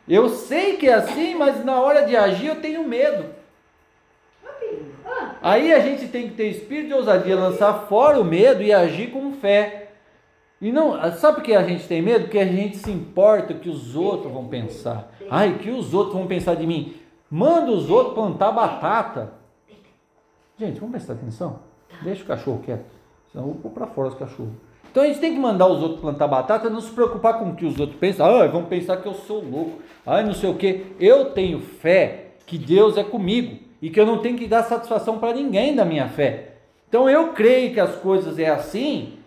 [0.08, 3.26] Eu sei que é assim, mas na hora de agir eu tenho medo.
[5.40, 9.10] Aí a gente tem que ter espírito de ousadia, lançar fora o medo e agir
[9.10, 9.87] com fé.
[10.60, 12.24] E não, sabe por que a gente tem medo?
[12.24, 15.12] Porque a gente se importa que os outros vão pensar.
[15.30, 16.94] Ai, que os outros vão pensar de mim?
[17.30, 19.32] Manda os outros plantar batata.
[20.58, 21.60] Gente, vamos prestar atenção?
[22.02, 22.86] Deixa o cachorro quieto.
[23.30, 24.52] Senão eu vou para fora os cachorros.
[24.90, 27.54] Então a gente tem que mandar os outros plantar batata, não se preocupar com o
[27.54, 28.26] que os outros pensam.
[28.26, 29.80] Ah, vão pensar que eu sou louco.
[30.04, 30.86] Ah, não sei o que.
[30.98, 35.18] Eu tenho fé que Deus é comigo e que eu não tenho que dar satisfação
[35.18, 36.54] para ninguém da minha fé.
[36.88, 39.17] Então eu creio que as coisas é assim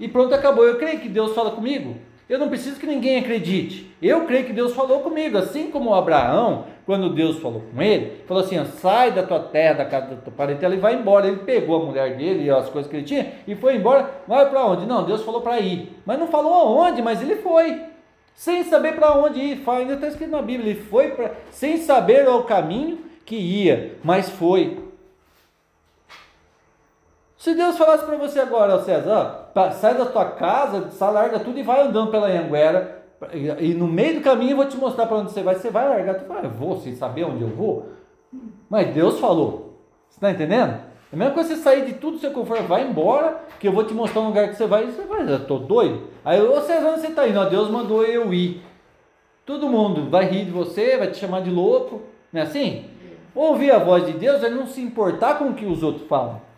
[0.00, 0.64] e pronto, acabou.
[0.64, 1.94] Eu creio que Deus fala comigo.
[2.30, 3.94] Eu não preciso que ninguém acredite.
[4.00, 8.42] Eu creio que Deus falou comigo, assim como Abraão, quando Deus falou com ele, falou
[8.42, 11.26] assim: sai da tua terra, da casa da tua parentela e vai embora.
[11.26, 14.08] Ele pegou a mulher dele e as coisas que ele tinha e foi embora.
[14.26, 14.86] Vai para onde?
[14.86, 17.82] Não, Deus falou para ir, mas não falou aonde, mas ele foi.
[18.32, 22.26] Sem saber para onde ir, ainda está escrito na Bíblia, ele foi pra, sem saber
[22.26, 24.78] o caminho que ia, mas foi.
[27.40, 31.58] Se Deus falasse para você agora, César, ó, sai da tua casa, sai, larga tudo
[31.58, 33.02] e vai andando pela Anguera,
[33.58, 35.88] e no meio do caminho eu vou te mostrar para onde você vai, você vai
[35.88, 37.86] largar, tu fala, eu vou sem saber onde eu vou.
[38.68, 39.80] Mas Deus falou.
[40.06, 40.72] Você está entendendo?
[41.10, 43.84] É a mesma coisa você sair de tudo seu conforto, vai embora, que eu vou
[43.84, 46.08] te mostrar um lugar que você vai, e você vai, eu tô doido.
[46.22, 47.40] Aí, ô César, onde você está indo?
[47.40, 48.62] Ó, Deus mandou eu ir.
[49.46, 52.84] Todo mundo vai rir de você, vai te chamar de louco, não é assim?
[53.34, 56.49] Ouvir a voz de Deus é não se importar com o que os outros falam.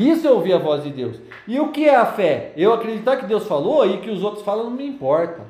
[0.00, 1.20] Isso é ouvir a voz de Deus.
[1.46, 2.52] E o que é a fé?
[2.56, 5.42] Eu acreditar que Deus falou e que os outros falam não me importa.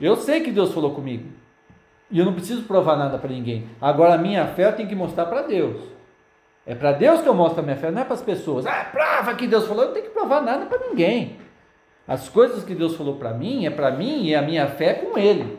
[0.00, 1.28] Eu sei que Deus falou comigo.
[2.10, 3.68] E eu não preciso provar nada para ninguém.
[3.80, 5.80] Agora a minha fé eu tenho que mostrar para Deus.
[6.66, 8.66] É para Deus que eu mostro a minha fé, não é para as pessoas.
[8.66, 9.84] Ah, prova que Deus falou.
[9.84, 11.36] Eu não tenho que provar nada para ninguém.
[12.06, 14.94] As coisas que Deus falou para mim é para mim e a minha fé é
[14.94, 15.56] com Ele.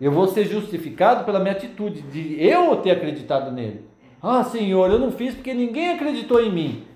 [0.00, 3.84] Eu vou ser justificado pela minha atitude de eu ter acreditado nele.
[4.22, 6.91] Ah, Senhor, eu não fiz porque ninguém acreditou em mim.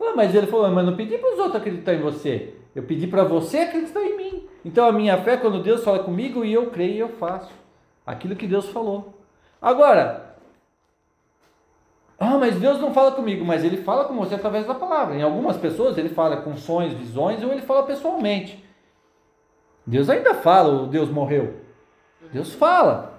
[0.00, 2.54] Ah, mas ele falou, mas não pedi para os outros acreditar em você.
[2.74, 4.48] Eu pedi para você acreditar em mim.
[4.64, 7.52] Então a minha fé, quando Deus fala comigo e eu creio, eu faço
[8.06, 9.14] aquilo que Deus falou.
[9.60, 10.36] Agora,
[12.18, 15.14] ah, mas Deus não fala comigo, mas ele fala com você através da palavra.
[15.14, 18.64] Em algumas pessoas ele fala com sonhos, visões, ou ele fala pessoalmente.
[19.86, 21.56] Deus ainda fala, o Deus morreu.
[22.32, 23.13] Deus fala.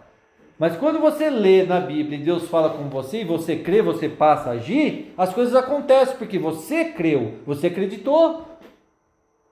[0.57, 4.07] Mas quando você lê na Bíblia e Deus fala com você e você crê, você
[4.07, 8.45] passa a agir, as coisas acontecem porque você creu, você acreditou.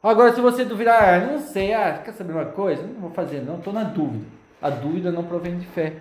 [0.01, 2.83] Agora, se você duvidar, ah, não sei, ah, quer saber uma coisa?
[2.83, 4.25] Não vou fazer, não, estou na dúvida.
[4.61, 5.97] A dúvida não provém de fé.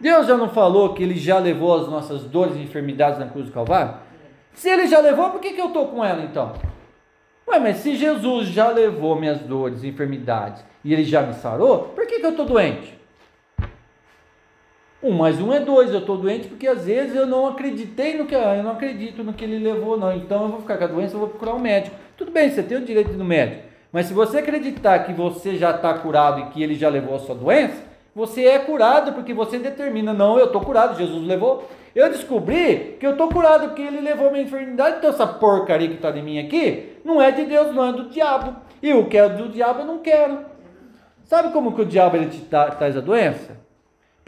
[0.00, 3.46] Deus já não falou que Ele já levou as nossas dores e enfermidades na cruz
[3.46, 3.94] do Calvário?
[4.52, 6.54] Se Ele já levou, por que, que eu estou com ela então?
[7.48, 11.84] Ué, mas se Jesus já levou minhas dores e enfermidades e ele já me sarou,
[11.94, 12.97] por que, que eu estou doente?
[15.00, 18.26] Um mais um é dois, eu estou doente porque às vezes eu não acreditei no
[18.26, 20.12] que eu não acredito no que ele levou, não.
[20.12, 21.94] Então eu vou ficar com a doença, eu vou procurar um médico.
[22.16, 23.62] Tudo bem, você tem o direito de ir no médico.
[23.92, 27.20] Mas se você acreditar que você já está curado e que ele já levou a
[27.20, 27.80] sua doença,
[28.12, 31.68] você é curado porque você determina, não, eu estou curado, Jesus levou.
[31.94, 35.94] Eu descobri que eu estou curado porque ele levou minha enfermidade, então essa porcaria que
[35.94, 38.56] está em mim aqui não é de Deus, não é do diabo.
[38.82, 40.40] E o que é do diabo eu não quero.
[41.22, 43.67] Sabe como que o diabo ele te traz a doença?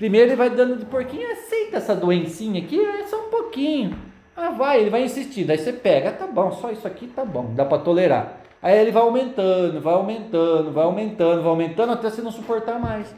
[0.00, 3.98] Primeiro ele vai dando de porquinho, aceita essa doencinha aqui, é só um pouquinho.
[4.34, 5.44] Ah, vai, ele vai insistir.
[5.44, 8.40] Daí você pega, tá bom, só isso aqui tá bom, dá para tolerar.
[8.62, 13.14] Aí ele vai aumentando, vai aumentando, vai aumentando, vai aumentando até você não suportar mais.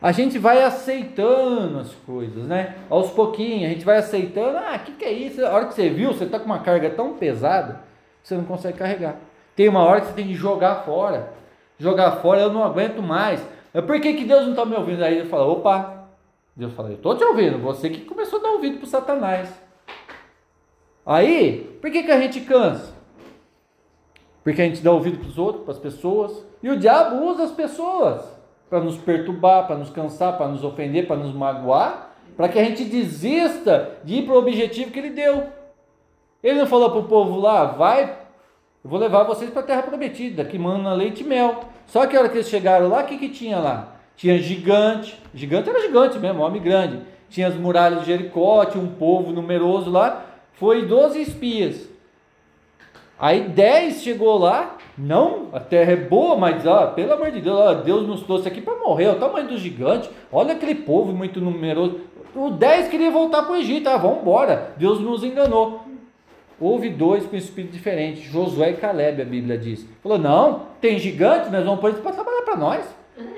[0.00, 2.76] A gente vai aceitando as coisas, né?
[2.88, 4.58] Aos pouquinhos, a gente vai aceitando.
[4.58, 5.44] Ah, o que, que é isso?
[5.44, 7.80] A hora que você viu, você está com uma carga tão pesada
[8.22, 9.16] você não consegue carregar.
[9.54, 11.32] Tem uma hora que você tem que jogar fora.
[11.78, 13.40] Jogar fora, eu não aguento mais.
[13.82, 15.02] Por que, que Deus não está me ouvindo?
[15.02, 16.08] Aí ele fala, opa,
[16.54, 19.48] Deus fala, eu estou te ouvindo, você que começou a dar ouvido para Satanás.
[21.04, 22.94] Aí, por que, que a gente cansa?
[24.42, 27.44] Porque a gente dá ouvido para os outros, para as pessoas, e o diabo usa
[27.44, 28.24] as pessoas
[28.70, 32.64] para nos perturbar, para nos cansar, para nos ofender, para nos magoar, para que a
[32.64, 35.44] gente desista de ir para o objetivo que ele deu.
[36.42, 38.16] Ele não falou para o povo lá, vai,
[38.86, 41.64] eu vou levar vocês para a terra prometida, que manda leite e mel.
[41.86, 43.96] Só que a hora que eles chegaram lá, o que, que tinha lá?
[44.16, 47.00] Tinha gigante, gigante era gigante mesmo, homem grande.
[47.28, 50.24] Tinha as muralhas de Jericó, tinha um povo numeroso lá.
[50.52, 51.88] Foi 12 espias.
[53.18, 57.82] Aí 10 chegou lá, não, a terra é boa, mas ó, pelo amor de Deus,
[57.82, 62.02] Deus nos trouxe aqui para morrer, o tamanho do gigante, olha aquele povo muito numeroso.
[62.36, 65.85] O 10 queria voltar para o Egito, ah, vamos embora, Deus nos enganou.
[66.58, 69.86] Houve dois com espírito diferente, Josué e Caleb, a Bíblia diz.
[70.02, 72.84] Falou: não, tem gigante, nós vamos pôr eles para trabalhar para nós.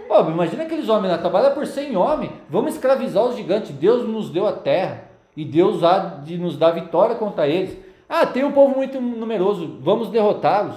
[0.07, 3.71] Pô, imagina aqueles homens lá, trabalham por 100 homens, vamos escravizar os gigantes.
[3.71, 5.05] Deus nos deu a terra
[5.37, 7.77] e Deus há de nos dar vitória contra eles.
[8.09, 10.77] Ah, tem um povo muito numeroso, vamos derrotá-los.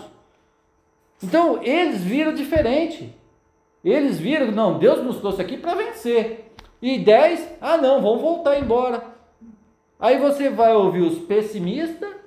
[1.24, 3.16] Então eles viram diferente.
[3.84, 6.52] Eles viram, não, Deus nos trouxe aqui para vencer.
[6.82, 9.04] E 10, ah não, vamos voltar embora.
[10.00, 12.21] Aí você vai ouvir os pessimistas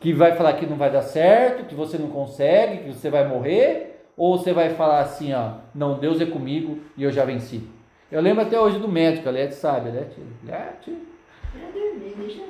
[0.00, 3.26] que vai falar que não vai dar certo, que você não consegue, que você vai
[3.26, 7.62] morrer, ou você vai falar assim, ó, não, Deus é comigo e eu já venci.
[8.10, 10.92] Eu lembro até hoje do médico, a Lete sabe, Lete, Lete.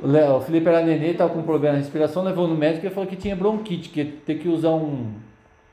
[0.02, 3.16] O Felipe era nenê, estava com problema na respiração, levou no médico e falou que
[3.16, 5.12] tinha bronquite, que ia ter que usar um,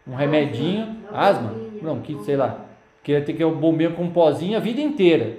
[0.08, 2.66] um remedinho, asma, bronquite, sei lá,
[3.04, 5.38] que ia ter que bombinho com um pozinho a vida inteira.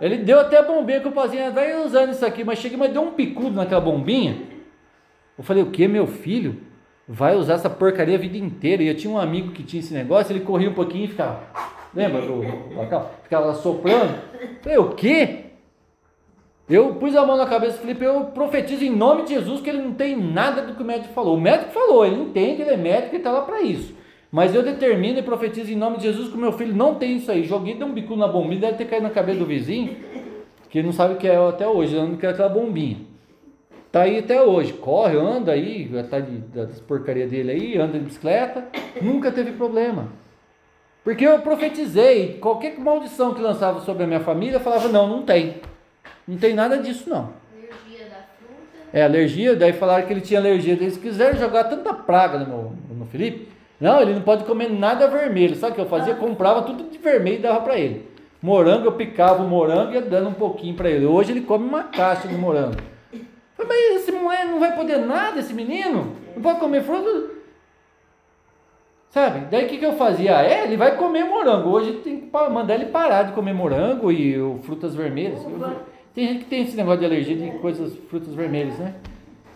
[0.00, 2.92] Ele deu até a bombinha com o pozinho, vai usando isso aqui, mas chega, mas
[2.92, 4.49] deu um picudo naquela bombinha.
[5.40, 6.58] Eu falei, o que, meu filho?
[7.08, 8.82] Vai usar essa porcaria a vida inteira.
[8.82, 11.44] E eu tinha um amigo que tinha esse negócio, ele corria um pouquinho e ficava.
[11.94, 12.34] Lembra do
[12.74, 13.10] local?
[13.22, 14.16] Ficava soprando.
[14.38, 15.44] Eu falei, o quê?
[16.68, 19.70] Eu pus a mão na cabeça do Felipe, eu profetizo em nome de Jesus que
[19.70, 21.38] ele não tem nada do que o médico falou.
[21.38, 23.94] O médico falou, ele entende, ele é médico e está lá para isso.
[24.30, 27.16] Mas eu determino e profetizo em nome de Jesus que o meu filho não tem
[27.16, 27.44] isso aí.
[27.44, 29.96] Joguei, deu um bico na bombinha, deve ter caído na cabeça do vizinho,
[30.68, 33.08] que não sabe o que é até hoje, ele não quer aquela bombinha.
[33.92, 38.04] Tá aí até hoje, corre, anda aí, tá de, das porcaria dele aí, anda de
[38.04, 38.68] bicicleta,
[39.02, 40.08] nunca teve problema.
[41.02, 45.22] Porque eu profetizei, qualquer maldição que lançava sobre a minha família, eu falava, não, não
[45.22, 45.56] tem.
[46.28, 47.30] Não tem nada disso não.
[47.52, 48.88] Alergia da fruta.
[48.92, 50.74] É, alergia, daí falaram que ele tinha alergia.
[50.74, 53.48] Eles quiseram jogar tanta praga no, no Felipe.
[53.80, 55.56] Não, ele não pode comer nada vermelho.
[55.56, 56.14] Sabe o que eu fazia?
[56.14, 58.08] Comprava tudo de vermelho e dava para ele.
[58.40, 61.06] Morango, eu picava o morango e ia dando um pouquinho para ele.
[61.06, 62.76] Hoje ele come uma caixa de morango.
[63.66, 66.16] Mas esse moleque não vai poder nada, esse menino?
[66.34, 67.30] Não pode comer fruta?
[69.10, 69.46] Sabe?
[69.50, 70.38] Daí o que, que eu fazia?
[70.38, 71.70] Ah, é, ele vai comer morango.
[71.70, 75.44] Hoje tem que mandar ele parar de comer morango e frutas vermelhas.
[76.14, 78.94] Tem gente que tem esse negócio de alergia de coisas, frutas vermelhas, né?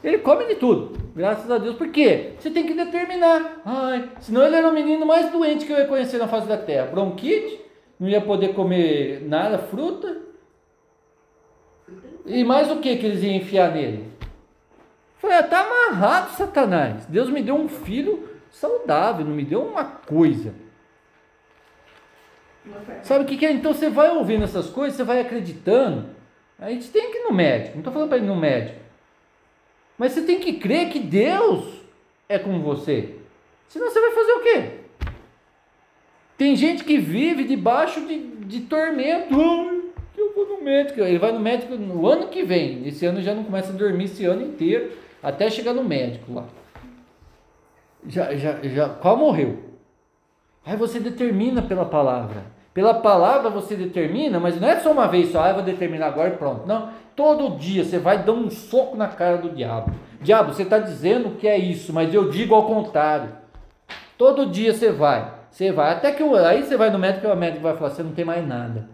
[0.02, 1.76] Ele come de tudo, graças a Deus.
[1.76, 2.32] Por quê?
[2.38, 3.62] Você tem que determinar.
[3.64, 6.58] Ai, senão ele era o menino mais doente que eu ia conhecer na face da
[6.58, 6.88] terra.
[6.88, 7.60] Bronquite,
[7.98, 10.18] não ia poder comer nada, fruta.
[12.24, 14.10] E mais o que que eles iam enfiar nele?
[15.18, 17.06] Foi até amarrado, Satanás.
[17.06, 20.54] Deus me deu um filho saudável, não me deu uma coisa.
[23.02, 23.52] Sabe o que, que é?
[23.52, 26.08] Então você vai ouvindo essas coisas, você vai acreditando.
[26.58, 27.72] A gente tem que ir no médico.
[27.72, 28.80] Não estou falando para ir no médico.
[29.98, 31.82] Mas você tem que crer que Deus
[32.28, 33.16] é com você.
[33.68, 34.70] Senão você vai fazer o quê?
[36.36, 39.34] Tem gente que vive debaixo de, de tormento
[40.64, 41.00] médico.
[41.00, 42.86] Ele vai no médico no ano que vem.
[42.86, 44.92] Esse ano já não começa a dormir esse ano inteiro,
[45.22, 46.44] até chegar no médico lá.
[48.06, 49.58] já, já, já, qual morreu?
[50.66, 52.54] Aí você determina pela palavra.
[52.72, 56.08] Pela palavra você determina, mas não é só uma vez só, ah, eu vou determinar
[56.08, 56.66] agora e pronto.
[56.66, 59.92] Não, todo dia você vai dar um soco na cara do diabo.
[60.20, 63.28] Diabo, você está dizendo que é isso, mas eu digo ao contrário.
[64.18, 67.36] Todo dia você vai, você vai, até que aí você vai no médico e o
[67.36, 68.88] médico vai falar, você não tem mais nada.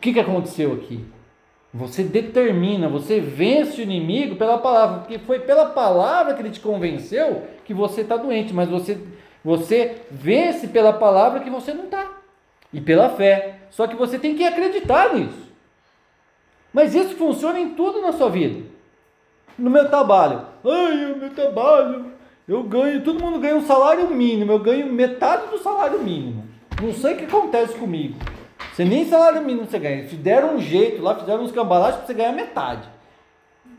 [0.00, 1.04] O que, que aconteceu aqui?
[1.74, 6.58] Você determina, você vence o inimigo pela palavra, porque foi pela palavra que ele te
[6.58, 8.98] convenceu que você está doente, mas você,
[9.44, 12.12] você vence pela palavra que você não está
[12.72, 13.58] e pela fé.
[13.68, 15.52] Só que você tem que acreditar nisso.
[16.72, 18.64] Mas isso funciona em tudo na sua vida.
[19.58, 22.06] No meu trabalho, ai, o meu trabalho,
[22.48, 26.48] eu ganho, todo mundo ganha um salário mínimo, eu ganho metade do salário mínimo.
[26.80, 28.16] Não sei o que acontece comigo.
[28.72, 30.08] Você nem salário mínimo você ganha.
[30.08, 32.88] Se deram um jeito lá, fizeram uns cambalaches para você ganhar metade.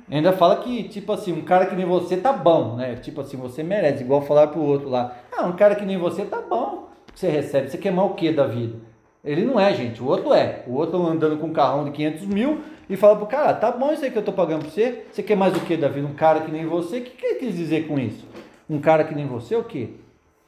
[0.10, 2.96] Ainda fala que, tipo assim, um cara que nem você tá bom, né?
[2.96, 5.16] Tipo assim, você merece, igual falar pro outro lá.
[5.32, 7.70] Ah, um cara que nem você tá bom você recebe?
[7.70, 8.76] Você quer mais o que da vida?
[9.24, 10.02] Ele não é, gente.
[10.02, 10.64] O outro é.
[10.66, 13.94] O outro andando com um carrão de 500 mil e fala pro cara, tá bom
[13.94, 15.06] isso aí que eu tô pagando pra você.
[15.12, 16.08] Você quer mais o que da vida?
[16.08, 16.98] Um cara que nem você?
[16.98, 18.26] O que, que ele quis dizer com isso?
[18.70, 19.92] Um cara que nem você, o quê?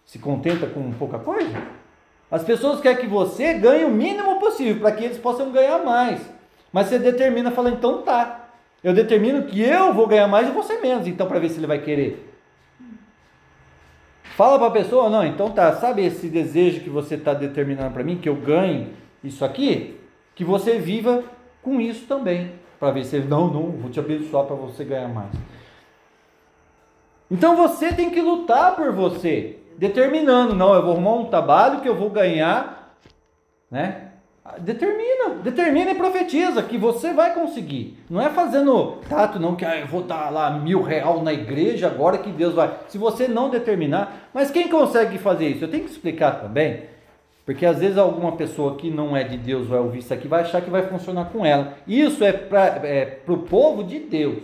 [0.05, 1.61] Se contenta com pouca coisa?
[2.31, 6.19] As pessoas querem que você ganhe o mínimo possível para que eles possam ganhar mais.
[6.71, 8.49] Mas você determina, fala, então tá.
[8.83, 11.67] Eu determino que eu vou ganhar mais e você menos, então para ver se ele
[11.67, 12.31] vai querer.
[14.35, 18.03] Fala para a pessoa, não, então tá, sabe esse desejo que você está determinando para
[18.03, 18.91] mim, que eu ganhe
[19.23, 19.99] isso aqui?
[20.33, 21.23] Que você viva
[21.61, 25.07] com isso também, para ver se ele, não, não, vou te abençoar para você ganhar
[25.07, 25.31] mais.
[27.29, 31.89] Então você tem que lutar por você, determinando, não, eu vou arrumar um trabalho que
[31.89, 32.97] eu vou ganhar,
[33.69, 34.09] né?
[34.59, 37.97] Determina, determina e profetiza que você vai conseguir.
[38.09, 41.87] Não é fazendo tato, não, que ah, eu vou dar lá mil real na igreja
[41.87, 42.77] agora que Deus vai.
[42.89, 45.63] Se você não determinar, mas quem consegue fazer isso?
[45.63, 46.83] Eu tenho que explicar também,
[47.45, 50.41] porque às vezes alguma pessoa que não é de Deus vai ouvir isso aqui vai
[50.41, 51.75] achar que vai funcionar com ela.
[51.87, 54.43] Isso é para é o povo de Deus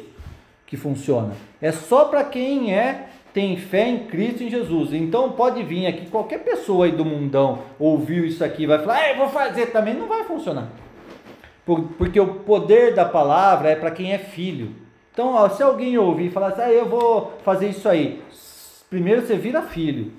[0.66, 1.34] que funciona.
[1.62, 4.94] É só para quem é tem fé em Cristo em Jesus.
[4.94, 9.12] Então pode vir aqui qualquer pessoa aí do mundão ouviu isso aqui vai falar, ah,
[9.12, 10.70] eu vou fazer também, não vai funcionar.
[11.98, 14.76] Porque o poder da palavra é para quem é filho.
[15.12, 18.22] Então, ó, se alguém ouvir e falar assim, ah, eu vou fazer isso aí,
[18.90, 20.14] primeiro você vira filho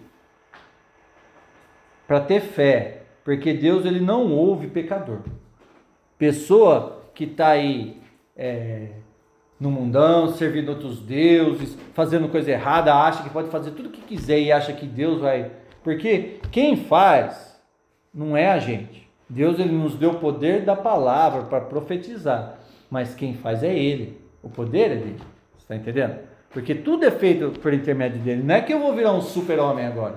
[2.06, 5.20] para ter fé, porque Deus ele não ouve pecador.
[6.18, 8.00] Pessoa que está aí
[8.36, 8.88] é,
[9.60, 14.00] no mundão, servindo outros deuses, fazendo coisa errada, acha que pode fazer tudo o que
[14.00, 15.50] quiser e acha que Deus vai.
[15.84, 17.60] Porque quem faz
[18.12, 19.08] não é a gente.
[19.28, 22.58] Deus ele nos deu o poder da palavra para profetizar,
[22.90, 24.18] mas quem faz é Ele.
[24.42, 25.20] O poder é dele.
[25.56, 26.16] Está entendendo?
[26.50, 28.42] Porque tudo é feito por intermédio dele.
[28.42, 30.16] Não é que eu vou virar um super-homem agora,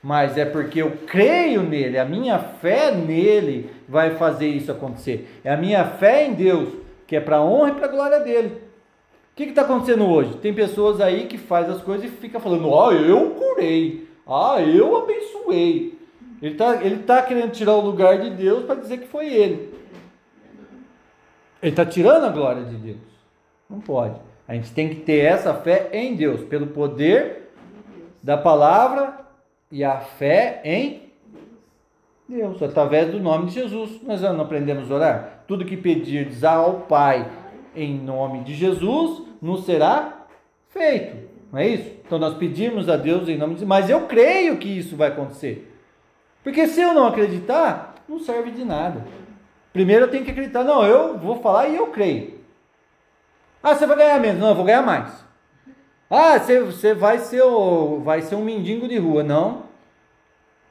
[0.00, 5.40] mas é porque eu creio nele, a minha fé nele vai fazer isso acontecer.
[5.42, 6.68] É a minha fé em Deus,
[7.06, 8.71] que é para honra e para glória dele.
[9.32, 10.36] O que está acontecendo hoje?
[10.36, 14.94] Tem pessoas aí que faz as coisas e fica falando, ah, eu curei, ah, eu
[14.94, 15.98] abençoei.
[16.42, 19.72] Ele está ele tá querendo tirar o lugar de Deus para dizer que foi ele.
[21.62, 22.98] Ele está tirando a glória de Deus.
[23.70, 24.20] Não pode.
[24.46, 27.52] A gente tem que ter essa fé em Deus, pelo poder
[28.22, 29.18] da palavra
[29.70, 31.10] e a fé em
[32.28, 34.02] Deus, através do nome de Jesus.
[34.02, 35.44] Nós não aprendemos a orar?
[35.46, 37.30] Tudo que pedirdes ao Pai
[37.74, 40.26] em nome de Jesus, nos será
[40.68, 41.28] feito.
[41.52, 41.90] Não é isso?
[42.04, 45.70] Então nós pedimos a Deus em nome de mas eu creio que isso vai acontecer.
[46.42, 49.04] Porque se eu não acreditar, não serve de nada.
[49.72, 52.40] Primeiro eu tenho que acreditar, não, eu vou falar e eu creio.
[53.62, 54.40] Ah, você vai ganhar menos.
[54.40, 55.24] Não, eu vou ganhar mais.
[56.10, 59.22] Ah, você, você vai, ser o, vai ser um mendigo de rua.
[59.22, 59.62] Não,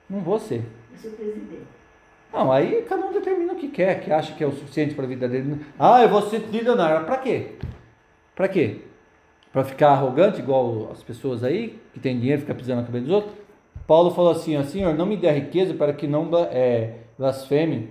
[0.10, 0.64] não vou ser.
[0.92, 1.81] Eu sou presidente.
[2.34, 5.04] Não, aí cada um determina o que quer, que acha que é o suficiente para
[5.04, 5.66] a vida dele.
[5.78, 7.06] Ah, eu vou ser trilionário.
[7.06, 7.56] Para quê?
[8.36, 8.82] Para quê?
[9.52, 13.14] Para ficar arrogante, igual as pessoas aí, que tem dinheiro, fica pisando na cabeça dos
[13.14, 13.34] outros?
[13.86, 17.90] Paulo falou assim, Senhor, não me dê riqueza para que não é, blasfeme,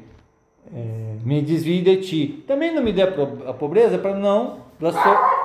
[0.74, 2.44] é, me desvie de ti.
[2.46, 4.60] Também não me dê a pobreza para não,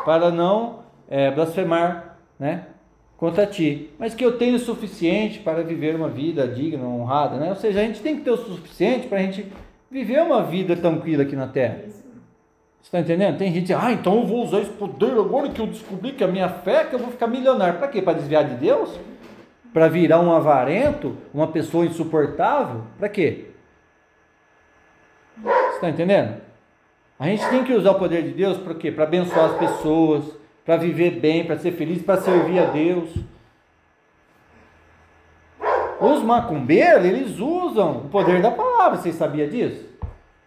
[0.05, 0.79] para não
[1.09, 2.67] é, blasfemar, né?
[3.25, 7.49] Contra ti, mas que eu tenho o suficiente para viver uma vida digna, honrada, né?
[7.49, 9.51] Ou seja, a gente tem que ter o suficiente para a gente
[9.89, 11.79] viver uma vida tranquila aqui na Terra.
[11.85, 12.03] Você
[12.83, 13.39] está entendendo?
[13.39, 16.27] Tem gente, ah, então eu vou usar esse poder agora que eu descobri que a
[16.27, 17.79] minha fé é que eu vou ficar milionário.
[17.79, 17.99] Para quê?
[17.99, 18.91] Para desviar de Deus?
[19.73, 22.83] Para virar um avarento, uma pessoa insuportável?
[22.99, 23.45] Para quê?
[25.41, 26.41] Você está entendendo?
[27.17, 28.91] A gente tem que usar o poder de Deus para quê?
[28.91, 30.25] Para abençoar as pessoas,
[30.65, 33.09] para viver bem, para ser feliz, para servir a Deus.
[36.01, 39.85] Os macumbeiros, eles usam o poder da palavra, vocês sabiam disso?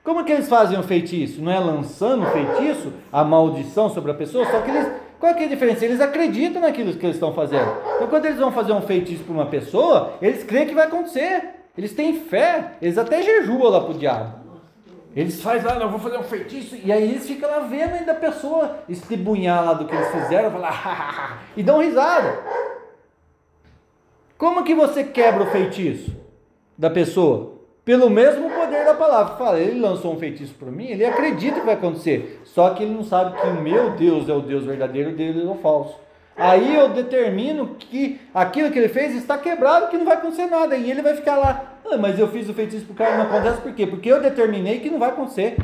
[0.03, 1.41] Como que eles fazem o feitiço?
[1.41, 4.91] Não é lançando o feitiço, a maldição sobre a pessoa, só que eles.
[5.21, 5.85] Qual que é a diferença?
[5.85, 7.69] Eles acreditam naquilo que eles estão fazendo.
[7.97, 11.57] Então, quando eles vão fazer um feitiço para uma pessoa, eles creem que vai acontecer.
[11.77, 12.73] Eles têm fé.
[12.81, 14.48] Eles até jejuam lá para o diabo.
[15.19, 18.13] Eles fazem lá, não, vou fazer um feitiço, e aí eles ficam lá vendo ainda
[18.13, 22.39] a pessoa estebunhar lá do que eles fizeram, falar, e dão risada.
[24.37, 26.17] Como que você quebra o feitiço
[26.79, 27.55] da pessoa?
[27.85, 29.35] Pelo mesmo poder da palavra.
[29.35, 32.41] Fala, ele lançou um feitiço para mim, ele acredita que vai acontecer.
[32.45, 35.43] Só que ele não sabe que o meu Deus é o Deus verdadeiro, o dele
[35.43, 35.97] é o falso.
[36.39, 40.77] Aí eu determino que aquilo que ele fez está quebrado, que não vai acontecer nada.
[40.77, 41.75] E ele vai ficar lá.
[41.85, 43.87] Ah, mas eu fiz o feitiço para o cara e não acontece por quê?
[43.87, 45.57] Porque eu determinei que não vai acontecer.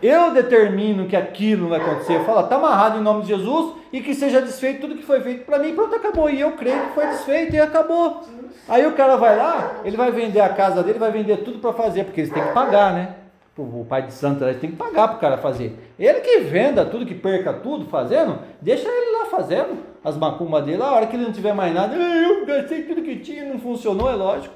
[0.00, 2.20] Eu determino que aquilo não vai acontecer.
[2.24, 5.44] Fala, está amarrado em nome de Jesus e que seja desfeito tudo que foi feito
[5.44, 5.74] para mim.
[5.74, 6.30] Pronto, acabou.
[6.30, 8.22] E eu creio que foi desfeito e acabou.
[8.68, 11.72] Aí o cara vai lá, ele vai vender a casa dele, vai vender tudo para
[11.72, 13.14] fazer, porque eles têm que pagar, né?
[13.56, 15.83] O pai de santo tem que pagar para o cara fazer.
[15.98, 20.82] Ele que venda tudo, que perca tudo fazendo, deixa ele lá fazendo as macumbas dele.
[20.82, 24.10] A hora que ele não tiver mais nada, eu gastei tudo que tinha, não funcionou,
[24.10, 24.54] é lógico.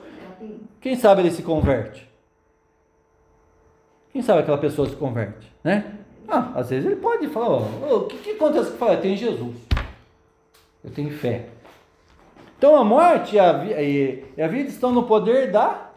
[0.81, 2.09] Quem sabe ele se converte?
[4.13, 5.99] Quem sabe aquela pessoa se converte, né?
[6.27, 8.97] Ah, às vezes ele pode falar, ó, oh, o que, que acontece que fala?
[8.97, 9.57] Tem Jesus.
[10.85, 11.47] Eu tenho fé.
[12.59, 15.91] Então a morte e a, e a vida estão no poder da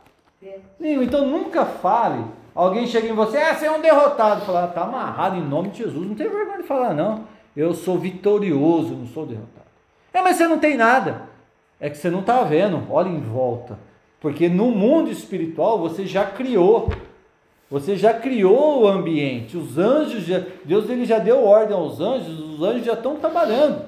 [0.79, 1.03] língua.
[1.03, 2.23] Então nunca fale.
[2.53, 4.45] Alguém chega em você, ah, você é um derrotado.
[4.45, 6.07] Falar, tá amarrado em nome de Jesus.
[6.07, 7.25] Não tem vergonha de falar, não.
[7.55, 9.67] Eu sou vitorioso, não sou derrotado.
[10.13, 11.23] É, mas você não tem nada.
[11.79, 12.85] É que você não está vendo.
[12.89, 13.79] Olha em volta.
[14.19, 16.89] Porque no mundo espiritual você já criou
[17.71, 19.55] você já criou o ambiente.
[19.55, 23.85] Os anjos, já, Deus ele já deu ordem aos anjos, os anjos já estão trabalhando.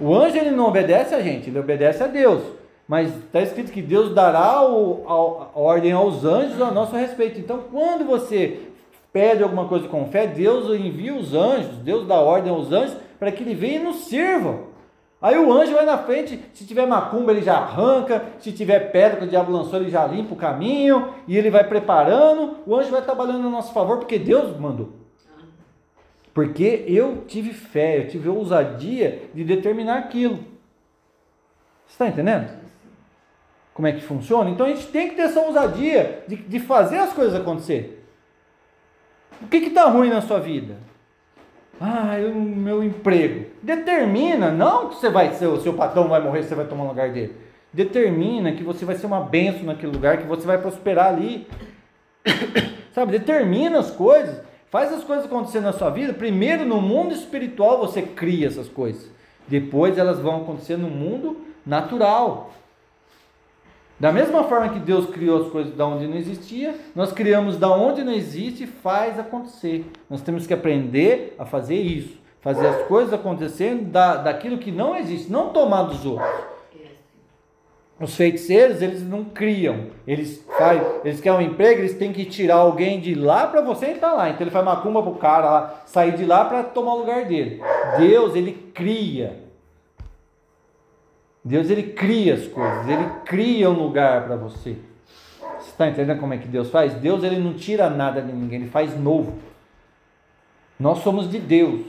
[0.00, 2.42] O anjo ele não obedece a gente, ele obedece a Deus.
[2.86, 7.40] Mas está escrito que Deus dará o, a, a ordem aos anjos a nosso respeito.
[7.40, 8.60] Então, quando você
[9.12, 13.32] pede alguma coisa com fé, Deus envia os anjos, Deus dá ordem aos anjos para
[13.32, 14.74] que ele venha e nos sirvam.
[15.22, 19.16] Aí o anjo vai na frente, se tiver macumba ele já arranca, se tiver pedra
[19.18, 22.90] que o diabo lançou ele já limpa o caminho, e ele vai preparando, o anjo
[22.90, 24.90] vai trabalhando a nosso favor, porque Deus mandou.
[26.34, 30.40] Porque eu tive fé, eu tive ousadia de determinar aquilo.
[31.86, 32.63] Você está entendendo?
[33.74, 34.48] Como é que funciona?
[34.48, 38.02] Então a gente tem que ter essa ousadia de, de fazer as coisas acontecer.
[39.42, 40.76] O que está ruim na sua vida?
[41.80, 43.46] Ah, o meu emprego.
[43.60, 46.88] Determina, não que você vai ser, o seu patrão vai morrer, você vai tomar o
[46.88, 47.34] lugar dele.
[47.72, 51.48] Determina que você vai ser uma benção naquele lugar, que você vai prosperar ali.
[52.94, 54.40] Sabe, determina as coisas.
[54.70, 56.12] Faz as coisas acontecer na sua vida.
[56.12, 59.10] Primeiro no mundo espiritual você cria essas coisas.
[59.48, 62.52] Depois elas vão acontecer no mundo natural.
[63.98, 67.70] Da mesma forma que Deus criou as coisas da onde não existia, nós criamos da
[67.70, 69.84] onde não existe e faz acontecer.
[70.10, 74.96] Nós temos que aprender a fazer isso, fazer as coisas acontecerem da, daquilo que não
[74.96, 76.28] existe, não tomar dos outros.
[78.00, 82.56] Os feiticeiros, eles não criam, eles faz, eles querem um emprego, eles têm que tirar
[82.56, 84.28] alguém de lá para você entrar lá.
[84.28, 87.62] Então ele faz macumba pro cara lá, sair de lá para tomar o lugar dele.
[87.96, 89.43] Deus, ele cria.
[91.44, 94.78] Deus ele cria as coisas, ele cria um lugar para você.
[95.58, 96.94] Você está entendendo como é que Deus faz?
[96.94, 99.38] Deus ele não tira nada de ninguém, ele faz novo.
[100.80, 101.82] Nós somos de Deus,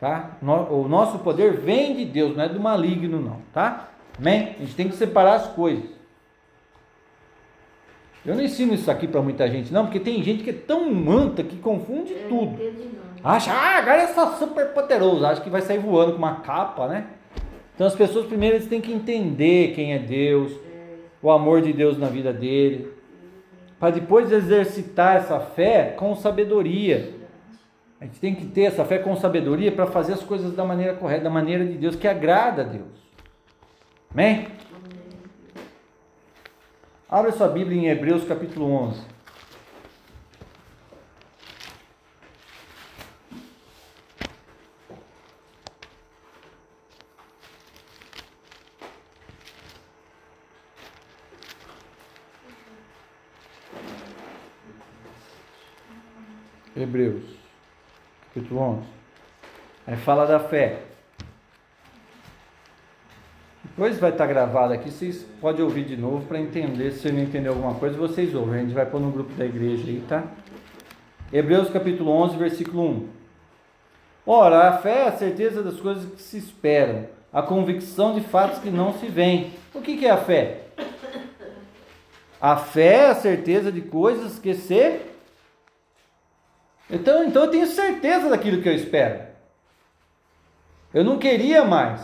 [0.00, 0.38] tá?
[0.70, 3.90] O nosso poder vem de Deus, não é do maligno não, tá?
[4.18, 4.56] Amém?
[4.56, 5.84] A gente tem que separar as coisas.
[8.24, 10.90] Eu não ensino isso aqui para muita gente não, porque tem gente que é tão
[10.92, 12.58] manta que confunde tudo.
[13.22, 16.88] Acha, ah, agora é só super poderoso, acha que vai sair voando com uma capa,
[16.88, 17.06] né?
[17.78, 20.52] Então as pessoas primeiro têm que entender quem é Deus,
[21.22, 22.92] o amor de Deus na vida dele,
[23.78, 27.14] para depois exercitar essa fé com sabedoria.
[28.00, 30.94] A gente tem que ter essa fé com sabedoria para fazer as coisas da maneira
[30.94, 32.98] correta, da maneira de Deus, que agrada a Deus.
[34.12, 34.48] Amém?
[37.08, 39.18] Abra sua Bíblia em Hebreus capítulo 11.
[56.80, 57.24] Hebreus,
[58.32, 58.86] capítulo 11.
[59.86, 60.78] Aí fala da fé.
[63.64, 66.90] Depois vai estar gravado aqui, vocês podem ouvir de novo para entender.
[66.92, 68.60] Se você não entender alguma coisa, vocês ouvem.
[68.60, 70.24] A gente vai pôr no grupo da igreja aí, tá?
[71.32, 73.08] Hebreus capítulo 11, versículo 1.
[74.26, 78.58] Ora, a fé é a certeza das coisas que se esperam a convicção de fatos
[78.58, 79.52] que não se veem.
[79.74, 80.62] O que, que é a fé?
[82.40, 85.00] A fé é a certeza de coisas que se.
[86.90, 89.20] Então, então eu tenho certeza daquilo que eu espero.
[90.92, 92.00] Eu não queria mais.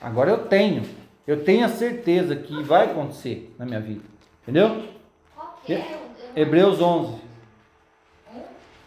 [0.00, 0.82] Agora eu tenho.
[1.26, 4.02] Eu tenho a certeza que vai acontecer na minha vida.
[4.42, 4.66] Entendeu?
[5.68, 5.78] É?
[5.78, 6.06] Não-
[6.36, 7.20] Hebreus 11.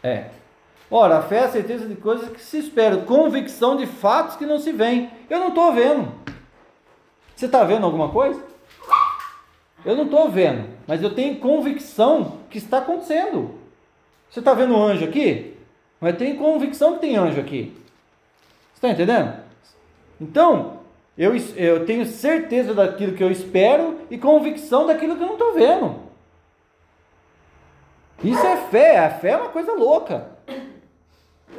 [0.02, 0.30] É.
[0.90, 4.46] Ora, a fé é a certeza de coisas que se esperam, convicção de fatos que
[4.46, 5.10] não se veem.
[5.30, 6.12] Eu não estou vendo.
[7.36, 8.42] Você está vendo alguma coisa?
[9.86, 13.56] Eu não estou vendo, mas eu tenho convicção que está acontecendo.
[14.30, 15.56] Você está vendo um anjo aqui?
[16.02, 17.76] Mas eu tenho convicção que tem anjo aqui.
[18.80, 19.34] Está entendendo?
[20.21, 20.80] Então,
[21.17, 25.53] eu, eu tenho certeza daquilo que eu espero e convicção daquilo que eu não estou
[25.53, 25.95] vendo.
[28.23, 30.30] Isso é fé, a fé é uma coisa louca.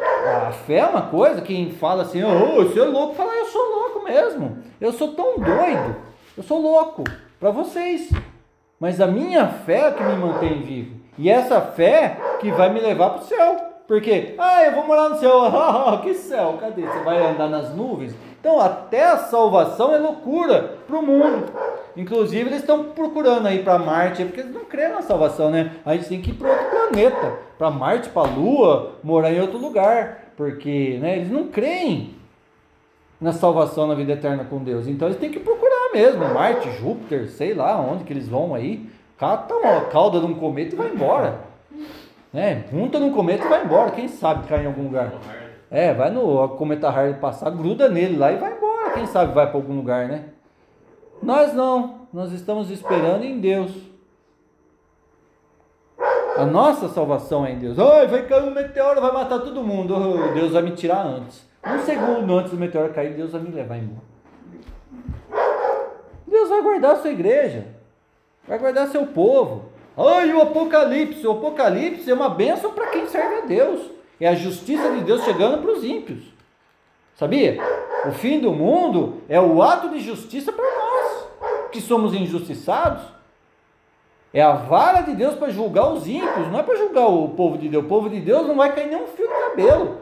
[0.00, 3.62] A fé é uma coisa, quem fala assim, oh, você é louco, fala, eu sou
[3.68, 4.56] louco mesmo.
[4.80, 5.96] Eu sou tão doido.
[6.38, 7.04] Eu sou louco
[7.38, 8.08] para vocês.
[8.78, 10.98] Mas a minha fé é que me mantém vivo.
[11.18, 13.69] E essa fé que vai me levar para o céu.
[13.90, 15.40] Porque, ah, eu vou morar no céu.
[15.52, 16.56] Ah, que céu?
[16.60, 16.82] Cadê?
[16.82, 18.14] Você vai andar nas nuvens?
[18.38, 21.46] Então, até a salvação é loucura para o mundo.
[21.96, 25.72] Inclusive, eles estão procurando aí para Marte, porque eles não creem na salvação, né?
[25.84, 29.40] A gente tem que ir para outro planeta, para Marte, para a Lua, morar em
[29.40, 32.14] outro lugar, porque né, eles não creem
[33.20, 34.86] na salvação, na vida eterna com Deus.
[34.86, 38.88] Então, eles têm que procurar mesmo, Marte, Júpiter, sei lá onde que eles vão aí.
[39.18, 41.49] Cata uma cauda de um cometa e vai embora.
[42.32, 42.64] Né?
[42.70, 43.90] Junta num cometa e vai embora.
[43.90, 45.12] Quem sabe cai em algum lugar.
[45.70, 48.90] É, vai no cometa Harley passar, gruda nele lá e vai embora.
[48.90, 50.24] Quem sabe vai para algum lugar, né?
[51.22, 53.72] Nós não, nós estamos esperando em Deus.
[56.36, 57.78] A nossa salvação é em Deus.
[57.78, 60.32] Ai, vai cair um meteoro, vai matar todo mundo.
[60.32, 61.46] Deus vai me tirar antes.
[61.64, 64.10] Um segundo antes do meteoro cair, Deus vai me levar embora.
[66.26, 67.66] Deus vai guardar a sua igreja,
[68.46, 69.69] vai guardar seu povo.
[69.96, 71.26] Ai, o Apocalipse.
[71.26, 73.80] O Apocalipse é uma bênção para quem serve a Deus.
[74.20, 76.24] É a justiça de Deus chegando para os ímpios.
[77.14, 77.58] Sabia?
[78.06, 81.28] O fim do mundo é o ato de justiça para nós,
[81.70, 83.02] que somos injustiçados.
[84.32, 87.58] É a vara de Deus para julgar os ímpios, não é para julgar o povo
[87.58, 87.84] de Deus.
[87.84, 89.98] O povo de Deus não vai cair nem um fio de cabelo.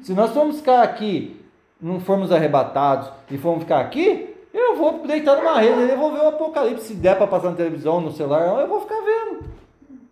[0.00, 1.44] Se nós formos ficar aqui,
[1.80, 6.20] não formos arrebatados e formos ficar aqui, eu vou deitar numa rede, eu vou ver
[6.20, 6.86] o apocalipse.
[6.86, 9.44] Se der para passar na televisão, no celular, eu vou ficar vendo.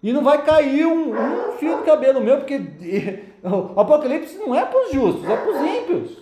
[0.03, 2.57] E não vai cair um, um fio de cabelo meu, porque
[3.45, 6.19] o apocalipse não é para os justos, é para os ímpios.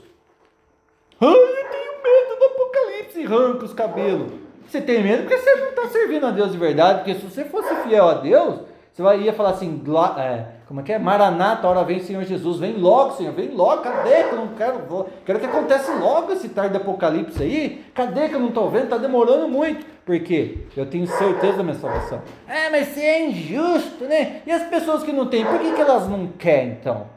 [1.18, 4.32] Ai, eu tenho medo do apocalipse, arranca os cabelos.
[4.68, 7.44] Você tem medo porque você não está servindo a Deus de verdade, porque se você
[7.46, 8.60] fosse fiel a Deus,
[8.92, 9.82] você ia falar assim,
[10.18, 11.00] é, como é que é?
[11.00, 14.78] Maranata, hora vem Senhor Jesus, vem logo Senhor, vem logo, cadê que eu não quero,
[14.88, 18.84] vou- quero que aconteça logo esse tarde apocalipse aí, cadê que eu não estou vendo,
[18.84, 22.22] está demorando muito, porque eu tenho certeza da minha salvação.
[22.46, 24.42] É, mas você é injusto, né?
[24.46, 27.08] E as pessoas que não têm, por que, que elas não querem então?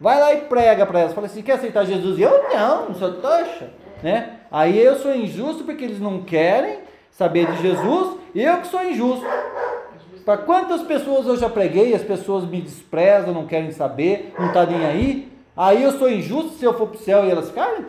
[0.00, 1.12] Vai lá e prega para elas.
[1.12, 2.20] Fala assim: quer aceitar Jesus?
[2.20, 3.68] E eu não, sou tocha.
[4.00, 4.36] Né?
[4.48, 6.78] Aí eu sou injusto porque eles não querem
[7.10, 9.26] saber de Jesus eu que sou injusto.
[10.24, 14.64] Para quantas pessoas eu já preguei, as pessoas me desprezam, não querem saber, não tá
[14.64, 15.32] nem aí.
[15.56, 17.86] Aí eu sou injusto se eu for para o céu e elas caem?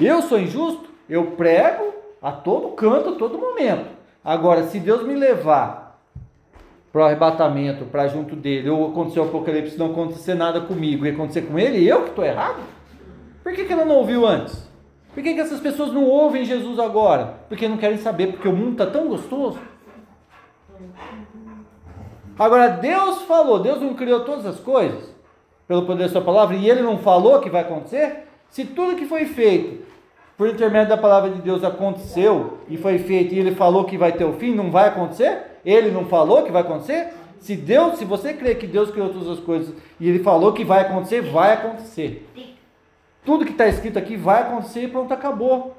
[0.00, 0.88] Eu sou injusto?
[1.08, 1.92] Eu prego
[2.22, 3.86] a todo canto, a todo momento.
[4.24, 6.00] Agora, se Deus me levar
[6.92, 11.10] para o arrebatamento, para junto dele, ou acontecer o apocalipse, não acontecer nada comigo e
[11.10, 12.60] acontecer com ele, eu que estou errado?
[13.42, 14.68] Por que, que ela não ouviu antes?
[15.14, 17.34] Por que, que essas pessoas não ouvem Jesus agora?
[17.48, 19.58] Porque não querem saber, porque o mundo está tão gostoso.
[22.38, 25.14] Agora, Deus falou, Deus não criou todas as coisas
[25.68, 28.24] pelo poder da sua palavra e ele não falou que vai acontecer?
[28.48, 29.84] Se tudo que foi feito
[30.36, 34.12] por intermédio da palavra de Deus aconteceu e foi feito e ele falou que vai
[34.12, 35.58] ter o fim, não vai acontecer?
[35.64, 37.12] Ele não falou que vai acontecer?
[37.38, 40.64] Se Deus, se você crê que Deus criou todas as coisas e ele falou que
[40.64, 42.26] vai acontecer, vai acontecer.
[43.24, 45.76] Tudo que está escrito aqui vai acontecer e pronto, acabou.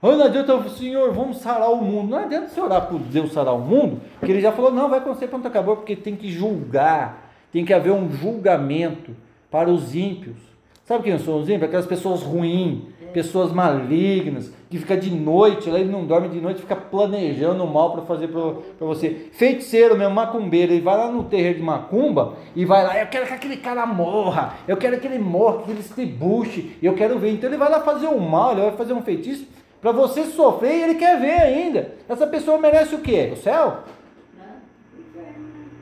[0.00, 2.10] Ah, não adianta, Senhor, vamos sarar o mundo.
[2.10, 5.00] Não adianta você orar por Deus sarar o mundo, porque ele já falou, não, vai
[5.00, 9.10] acontecer, pronto, acabou, porque tem que julgar, tem que haver um julgamento
[9.50, 10.36] para os ímpios.
[10.84, 11.64] Sabe quem são os ímpios?
[11.64, 12.82] Aquelas pessoas ruins,
[13.12, 17.92] pessoas malignas, que fica de noite, ele não dorme de noite, fica planejando o mal
[17.92, 19.28] para fazer para você.
[19.32, 23.26] Feiticeiro mesmo, macumbeiro, ele vai lá no terreiro de macumba e vai lá, eu quero
[23.26, 27.18] que aquele cara morra, eu quero que ele morra, que ele se debuche, eu quero
[27.18, 27.32] ver.
[27.32, 29.46] Então ele vai lá fazer o mal, ele vai fazer um feitiço
[29.80, 31.94] para você sofrer e ele quer ver ainda.
[32.08, 33.30] Essa pessoa merece o quê?
[33.32, 33.84] O céu?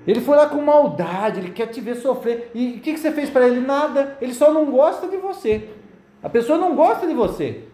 [0.06, 2.50] Ele foi lá com maldade, ele quer te ver sofrer.
[2.54, 3.60] E o que, que você fez para ele?
[3.60, 4.16] Nada.
[4.20, 5.68] Ele só não gosta de você.
[6.22, 7.64] A pessoa não gosta de você.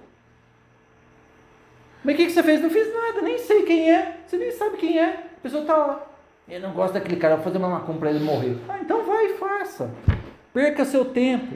[2.03, 2.61] Mas o que, que você fez?
[2.61, 4.21] Não fiz nada, nem sei quem é.
[4.27, 5.09] Você nem sabe quem é.
[5.09, 6.07] A pessoa está lá.
[6.49, 8.57] Eu não gosto daquele cara, vou fazer uma macumba para ele morrer.
[8.69, 9.91] Ah, então vai e faça.
[10.53, 11.55] Perca seu tempo.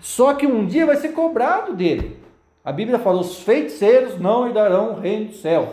[0.00, 2.25] Só que um dia vai ser cobrado dele.
[2.66, 5.68] A Bíblia fala: os feiticeiros não herdarão o reino dos céus.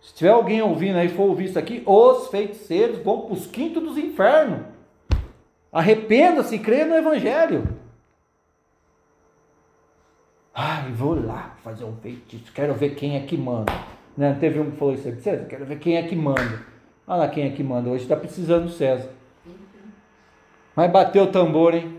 [0.00, 3.82] Se tiver alguém ouvindo aí, for ouvir isso aqui, os feiticeiros vão para os quintos
[3.82, 4.60] dos infernos.
[5.72, 7.66] Arrependa-se e creia no Evangelho.
[10.54, 13.72] Ai, vou lá fazer um feitiço, quero ver quem é que manda.
[14.16, 14.36] Né?
[14.38, 16.62] Teve um que falou isso aí, César, quero ver quem é que manda.
[17.08, 19.10] Olha lá quem é que manda, hoje está precisando do César.
[20.76, 21.93] Mas bateu o tambor, hein?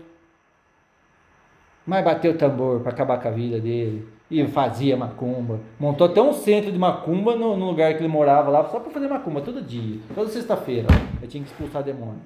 [1.86, 4.08] Mas bateu o tambor para acabar com a vida dele.
[4.28, 5.60] E fazia macumba.
[5.78, 8.90] Montou até um centro de macumba no, no lugar que ele morava lá, só para
[8.90, 10.00] fazer macumba todo dia.
[10.14, 10.88] Toda sexta-feira.
[11.22, 12.20] Eu tinha que expulsar demônio.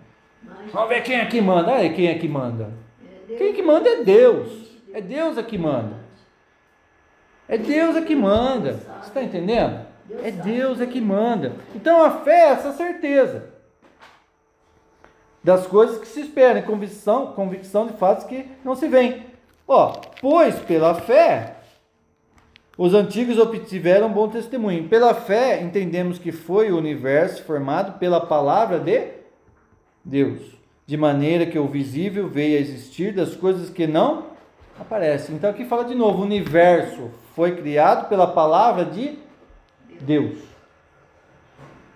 [0.72, 1.72] Vamos ver quem é que manda.
[1.72, 2.72] Olha quem é que manda.
[3.26, 4.80] Quem é que manda é Deus.
[4.94, 5.96] É Deus é que manda.
[7.46, 8.72] É Deus é que manda.
[8.72, 9.84] Você está entendendo?
[10.22, 11.52] É Deus é que manda.
[11.74, 13.50] Então a fé é essa certeza
[15.42, 19.29] das coisas que se esperam, convicção, convicção de fatos que não se veem.
[19.72, 21.54] Ó, pois pela fé
[22.76, 24.88] os antigos obtiveram bom testemunho.
[24.88, 29.12] Pela fé entendemos que foi o universo formado pela palavra de
[30.04, 30.40] Deus,
[30.86, 34.24] de maneira que o visível veio a existir das coisas que não
[34.76, 35.36] aparecem.
[35.36, 39.20] Então aqui fala de novo, o universo foi criado pela palavra de
[40.00, 40.40] Deus.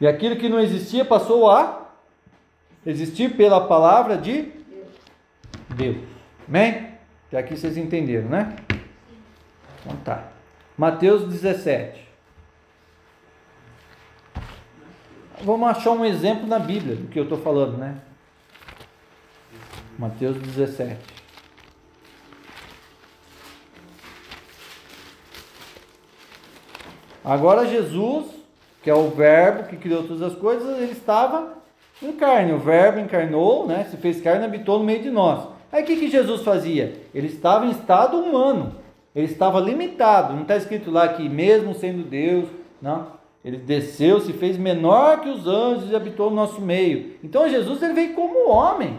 [0.00, 1.88] E aquilo que não existia passou a
[2.86, 4.52] existir pela palavra de
[5.70, 5.96] Deus.
[6.46, 6.93] Amém?
[7.34, 8.54] Até aqui vocês entenderam, né?
[9.80, 10.28] Então tá.
[10.78, 12.00] Mateus 17.
[15.42, 17.96] Vamos achar um exemplo na Bíblia do que eu estou falando, né?
[19.98, 20.96] Mateus 17.
[27.24, 28.26] Agora Jesus,
[28.80, 31.58] que é o verbo que criou todas as coisas, ele estava
[32.00, 32.52] em carne.
[32.52, 33.88] O verbo encarnou, né?
[33.90, 35.53] Se fez carne habitou no meio de nós.
[35.74, 36.92] Aí o que, que Jesus fazia?
[37.12, 38.76] Ele estava em estado humano.
[39.12, 40.32] Ele estava limitado.
[40.32, 42.48] Não está escrito lá que mesmo sendo Deus,
[42.80, 43.08] não.
[43.44, 47.14] Ele desceu, se fez menor que os anjos e habitou no nosso meio.
[47.24, 48.98] Então Jesus ele veio como homem.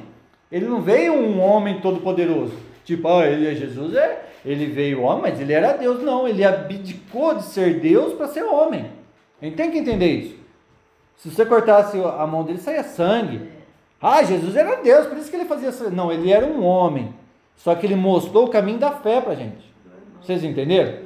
[0.52, 2.58] Ele não veio um homem todo poderoso.
[2.84, 6.04] Tipo, ah, ele é Jesus, é, ele veio homem, mas ele era Deus.
[6.04, 8.92] Não, ele abdicou de ser Deus para ser homem.
[9.42, 10.36] A gente tem que entender isso.
[11.16, 13.55] Se você cortasse a mão dele, saía sangue.
[14.08, 15.90] Ah, Jesus era Deus, por isso que ele fazia isso.
[15.90, 17.12] Não, ele era um homem.
[17.56, 19.74] Só que ele mostrou o caminho da fé para a gente.
[20.22, 21.00] Vocês entenderam?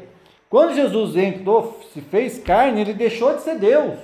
[0.50, 3.98] Quando Jesus entrou, se fez carne, ele deixou de ser Deus.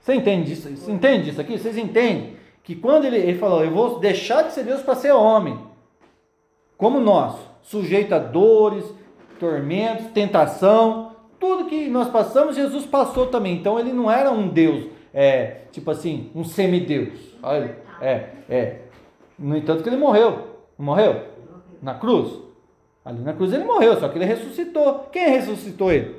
[0.00, 0.70] Você entende isso?
[0.70, 1.58] Você entende isso aqui?
[1.58, 2.36] Vocês entendem?
[2.62, 5.58] Que quando ele, ele falou, eu vou deixar de ser Deus para ser homem
[6.78, 8.84] como nós, sujeito a dores,
[9.38, 13.56] tormentos, tentação, tudo que nós passamos, Jesus passou também.
[13.56, 17.36] Então ele não era um Deus, é, tipo assim, um semideus.
[17.40, 18.80] Olha, é, é.
[19.38, 20.30] No entanto que ele morreu.
[20.76, 21.22] Não morreu?
[21.80, 22.42] Na cruz.
[23.04, 25.08] Ali na cruz ele morreu, só que ele ressuscitou.
[25.12, 26.16] Quem ressuscitou ele?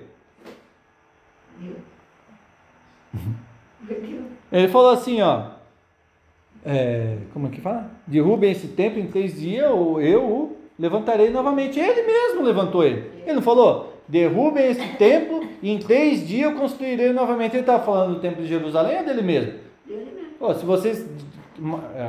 [4.51, 5.55] Ele falou assim, ó.
[6.63, 7.91] É, como é que fala?
[8.07, 11.79] Derrubem esse templo em três dias, ou eu o levantarei novamente.
[11.79, 13.11] Ele mesmo levantou ele.
[13.23, 13.94] Ele não falou?
[14.07, 17.53] Derrubem esse templo e em três dias eu construirei novamente.
[17.53, 19.53] Ele estava falando do templo de Jerusalém ou dele mesmo?
[19.85, 20.31] Dele mesmo.
[20.37, 21.05] Pô, se vocês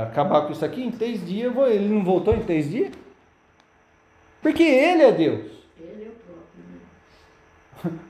[0.03, 2.91] acabar com isso aqui, em três dias, ele não voltou em três dias?
[4.43, 5.47] Porque ele é Deus.
[5.81, 6.15] Ele é o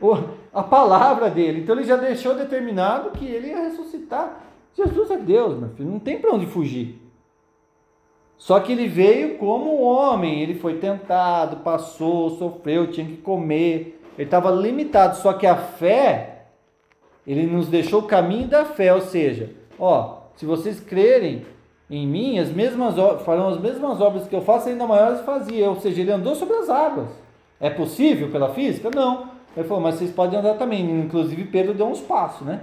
[0.02, 0.22] próprio.
[0.22, 0.34] né?
[0.52, 1.60] a palavra dele.
[1.60, 4.42] Então ele já deixou determinado que ele ia ressuscitar.
[4.74, 7.05] Jesus é Deus, meu filho, não tem para onde fugir.
[8.38, 14.26] Só que ele veio como homem, ele foi tentado, passou, sofreu, tinha que comer, ele
[14.26, 15.16] estava limitado.
[15.16, 16.46] Só que a fé,
[17.26, 21.44] ele nos deixou o caminho da fé, ou seja, ó, se vocês crerem
[21.88, 25.68] em mim, as mesmas farão as mesmas obras que eu faço, ainda maiores fazia.
[25.70, 27.08] Ou seja, ele andou sobre as águas.
[27.60, 28.90] É possível pela física?
[28.94, 29.30] Não.
[29.56, 30.82] Ele falou, mas vocês podem andar também.
[31.00, 32.60] Inclusive Pedro deu uns passos, né?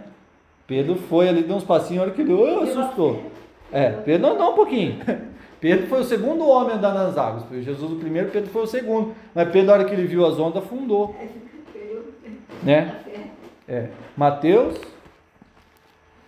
[0.67, 3.21] Pedro foi ali, deu uns passinhos, a hora que ele deu, assustou.
[3.71, 4.97] É, Pedro andou um pouquinho.
[5.63, 7.45] Pedro foi o segundo homem a andar nas águas.
[7.45, 9.15] Foi Jesus o primeiro, Pedro foi o segundo.
[9.33, 11.15] Mas Pedro, na hora que ele viu as ondas, afundou.
[11.73, 12.13] Eu,
[12.61, 12.99] Né?
[13.05, 13.31] fé.
[13.65, 13.89] É.
[14.17, 14.77] Mateus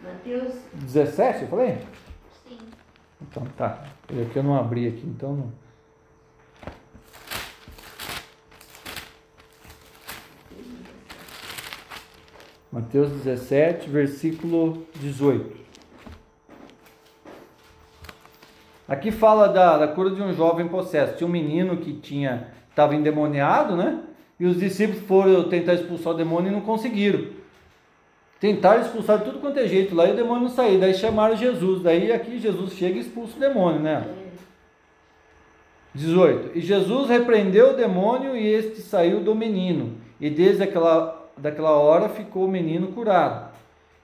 [0.01, 1.79] Mateus 17, eu falei?
[2.47, 2.59] Sim.
[3.23, 3.83] Então tá.
[4.09, 5.51] É que eu não abri aqui, então não.
[12.71, 15.64] Mateus 17, versículo 18.
[18.87, 21.17] Aqui fala da, da cura de um jovem possesso.
[21.17, 23.99] Tinha um menino que tinha estava endemoniado, né?
[24.39, 27.25] E os discípulos foram tentar expulsar o demônio e não conseguiram.
[28.39, 30.79] Tentaram expulsar de tudo quanto é jeito lá e o demônio não saiu.
[30.79, 31.81] Daí chamaram Jesus.
[31.81, 34.05] Daí aqui Jesus chega e expulsa o demônio, né?
[35.95, 36.57] 18.
[36.57, 39.93] E Jesus repreendeu o demônio e este saiu do menino.
[40.19, 43.55] E desde aquela, daquela hora ficou o menino curado.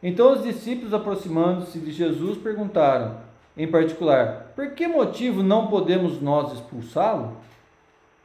[0.02, 3.18] Então os discípulos, aproximando-se de Jesus, perguntaram,
[3.56, 7.38] em particular, por que motivo não podemos nós expulsá-lo?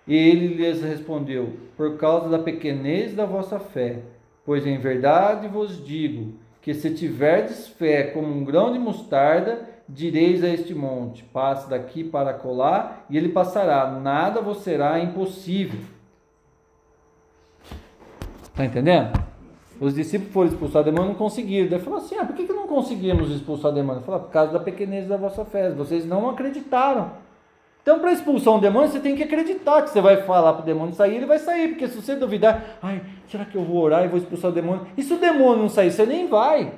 [0.06, 4.00] E ele lhes respondeu, por causa da pequenez da vossa fé.
[4.44, 10.44] Pois em verdade vos digo que se tiverdes fé como um grão de mostarda, direis
[10.44, 15.80] a este monte: passe daqui para colar, e ele passará, nada vos será impossível.
[18.44, 19.25] Está entendendo?
[19.80, 21.68] Os discípulos foram expulsar demônio e não conseguiram.
[21.68, 24.02] Daí falou assim: ah, por que, que não conseguimos expulsar demônio?
[24.02, 25.70] Falou: por causa da pequenez da vossa fé.
[25.70, 27.10] Vocês não acreditaram.
[27.82, 30.66] Então, para expulsar um demônio, você tem que acreditar que você vai falar para o
[30.66, 31.68] demônio sair, ele vai sair.
[31.68, 33.00] Porque se você duvidar, ai,
[33.30, 34.88] será que eu vou orar e vou expulsar o demônio?
[34.96, 36.72] E se o demônio não sair, você nem vai.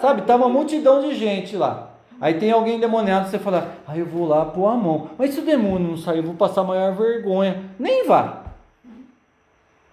[0.00, 1.90] Sabe, tá uma multidão de gente lá.
[2.18, 5.10] Aí tem alguém demoniado, você fala, ai, eu vou lá pôr a mão.
[5.18, 7.62] Mas se o demônio não sair, eu vou passar maior vergonha.
[7.78, 8.43] Nem vá.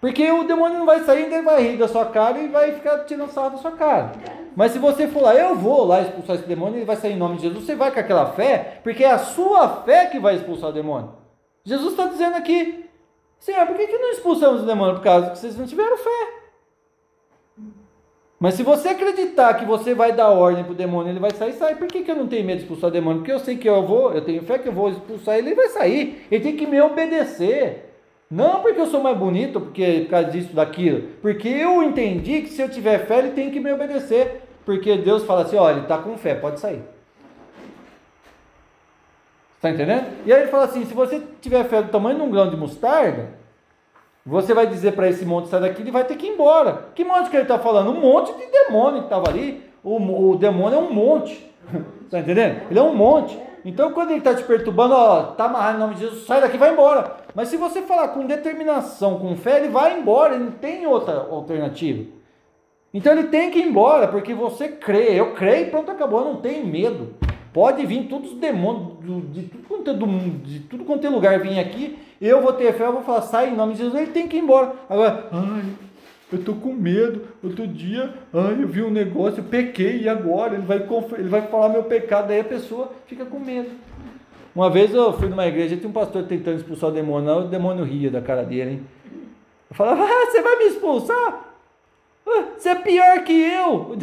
[0.02, 3.04] Porque o demônio não vai sair, ele vai rir da sua cara e vai ficar
[3.04, 4.10] tirando sarro da sua cara.
[4.56, 7.16] Mas se você for lá, eu vou lá expulsar esse demônio, ele vai sair em
[7.16, 10.34] nome de Jesus, você vai com aquela fé, porque é a sua fé que vai
[10.34, 11.12] expulsar o demônio.
[11.64, 12.84] Jesus está dizendo aqui,
[13.38, 14.96] Senhor, por que, que não expulsamos o demônio?
[14.96, 16.42] Por causa que vocês não tiveram fé.
[18.40, 21.52] Mas se você acreditar que você vai dar ordem para o demônio, ele vai sair,
[21.52, 21.76] sai.
[21.76, 23.20] Por que, que eu não tenho medo de expulsar o demônio?
[23.20, 25.54] Porque eu sei que eu vou, eu tenho fé que eu vou expulsar ele, ele
[25.54, 26.26] vai sair.
[26.28, 27.91] Ele tem que me obedecer.
[28.32, 31.06] Não porque eu sou mais bonito, porque por causa disso, daquilo.
[31.20, 34.44] Porque eu entendi que se eu tiver fé, ele tem que me obedecer.
[34.64, 36.80] Porque Deus fala assim: olha, ele está com fé, pode sair.
[39.56, 40.06] Está entendendo?
[40.24, 42.56] E aí ele fala assim: se você tiver fé do tamanho de um grão de
[42.56, 43.34] mostarda,
[44.24, 46.86] você vai dizer para esse monte sair daqui, ele vai ter que ir embora.
[46.94, 47.90] Que monte que ele está falando?
[47.90, 49.62] Um monte de demônio que estava ali.
[49.84, 51.52] O, o demônio é um monte.
[52.04, 52.62] Está entendendo?
[52.70, 53.38] Ele é um monte.
[53.64, 56.58] Então, quando ele está te perturbando, ó, tá amarrado em nome de Jesus, sai daqui,
[56.58, 57.16] vai embora.
[57.34, 61.26] Mas se você falar com determinação, com fé, ele vai embora, ele não tem outra
[61.30, 62.04] alternativa.
[62.92, 65.18] Então ele tem que ir embora, porque você crê.
[65.18, 67.14] Eu creio pronto, acabou, eu não tenho medo.
[67.52, 70.06] Pode vir todos os demônios de tudo quanto é, do,
[70.42, 73.50] de tudo quanto é lugar vir aqui, eu vou ter fé, eu vou falar, sai
[73.50, 74.72] em nome de Jesus, ele tem que ir embora.
[74.88, 75.64] Agora, ai,
[76.32, 77.22] eu tô com medo.
[77.42, 80.78] Outro dia, ai, eu vi um negócio, eu pequei e agora ele vai,
[81.18, 83.70] ele vai falar meu pecado, aí a pessoa fica com medo.
[84.54, 87.84] Uma vez eu fui numa igreja, tinha um pastor tentando expulsar o demônio, o demônio
[87.84, 88.86] ria da cara dele, hein?
[89.70, 91.46] Eu falava, ah, você vai me expulsar?
[92.26, 93.96] Ah, você é pior que eu.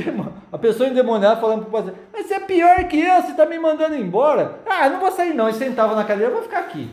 [0.52, 3.60] A pessoa endemoniada falando pro pastor, mas você é pior que eu, você está me
[3.60, 4.60] mandando embora.
[4.66, 5.48] Ah, não vou sair não.
[5.48, 6.90] E sentava na cadeira, eu vou ficar aqui.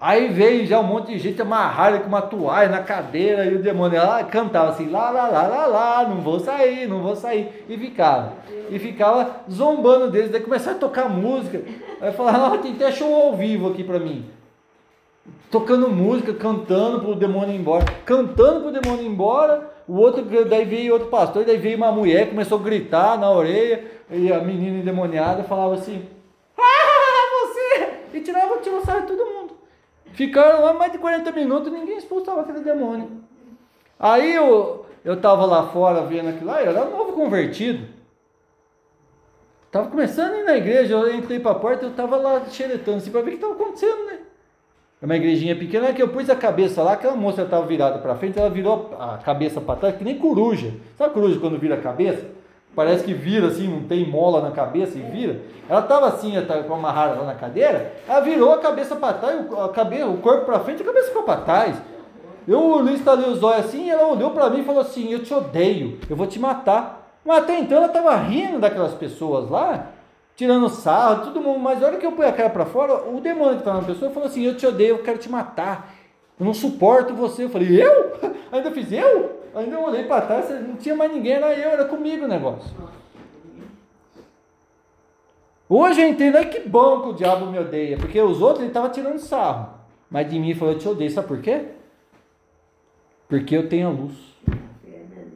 [0.00, 3.62] Aí veio já um monte de gente amarrada com uma toalha na cadeira e o
[3.62, 7.66] demônio lá cantava assim, lá, lá, lá, lá, lá, não vou sair, não vou sair.
[7.68, 8.32] E ficava.
[8.70, 10.30] E ficava zombando deles.
[10.30, 11.62] Daí começaram a tocar música.
[12.00, 14.24] Aí falava, tem até show ao vivo aqui para mim.
[15.50, 17.84] Tocando música, cantando para o demônio ir embora.
[18.06, 19.70] Cantando para o demônio ir embora.
[19.86, 23.84] O outro, daí veio outro pastor, daí veio uma mulher, começou a gritar na orelha.
[24.10, 26.06] E a menina endemoniada falava assim,
[26.56, 27.88] ah, você!
[28.14, 29.29] E tirava, sarro de todo mundo.
[30.12, 33.10] Ficaram lá mais de 40 minutos ninguém expulsava aquele demônio.
[33.98, 37.86] Aí eu, eu estava lá fora vendo aquilo lá, eu era novo convertido.
[39.66, 42.96] Estava começando a ir na igreja, eu entrei para a porta, eu estava lá xeretando
[42.96, 44.18] assim para ver o que estava acontecendo, né?
[45.00, 48.16] É uma igrejinha pequena que eu pus a cabeça lá, aquela moça estava virada para
[48.16, 50.74] frente, ela virou a cabeça para trás, que nem coruja.
[50.98, 52.39] Sabe coruja quando vira a cabeça?
[52.74, 55.40] Parece que vira assim, não tem mola na cabeça e vira.
[55.68, 56.32] Ela estava assim,
[56.66, 60.46] com amarrada lá na cadeira, ela virou a cabeça para trás, a cabeça, o corpo
[60.46, 61.76] para frente, a cabeça ficou para trás.
[62.46, 65.32] Eu instalei os olhos assim, e ela olhou para mim e falou assim: Eu te
[65.32, 67.00] odeio, eu vou te matar.
[67.24, 69.88] Mas até então ela estava rindo daquelas pessoas lá,
[70.34, 71.60] tirando sarro, todo mundo.
[71.60, 73.86] Mas na hora que eu pus a cara para fora, o demônio que estava na
[73.86, 75.94] pessoa falou assim: Eu te odeio, eu quero te matar.
[76.38, 77.44] Eu não suporto você.
[77.44, 78.12] Eu falei: Eu?
[78.50, 79.39] Ainda fiz eu?
[79.54, 82.70] Ainda eu olhei para trás, não tinha mais ninguém, era eu, era comigo o negócio.
[85.68, 88.68] Hoje eu entendo, é que bom que o diabo me odeia, porque os outros ele
[88.68, 89.68] estava tirando sarro.
[90.10, 91.66] Mas de mim falou, eu te odeio, sabe por quê?
[93.28, 94.14] Porque eu tenho a luz.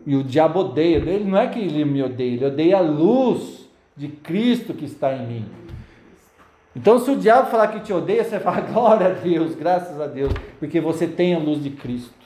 [0.07, 3.69] E o diabo odeia, ele não é que ele me odeia, ele odeia a luz
[3.97, 5.47] de Cristo que está em mim.
[6.77, 10.07] Então, se o diabo falar que te odeia, você fala, glória a Deus, graças a
[10.07, 12.24] Deus, porque você tem a luz de Cristo.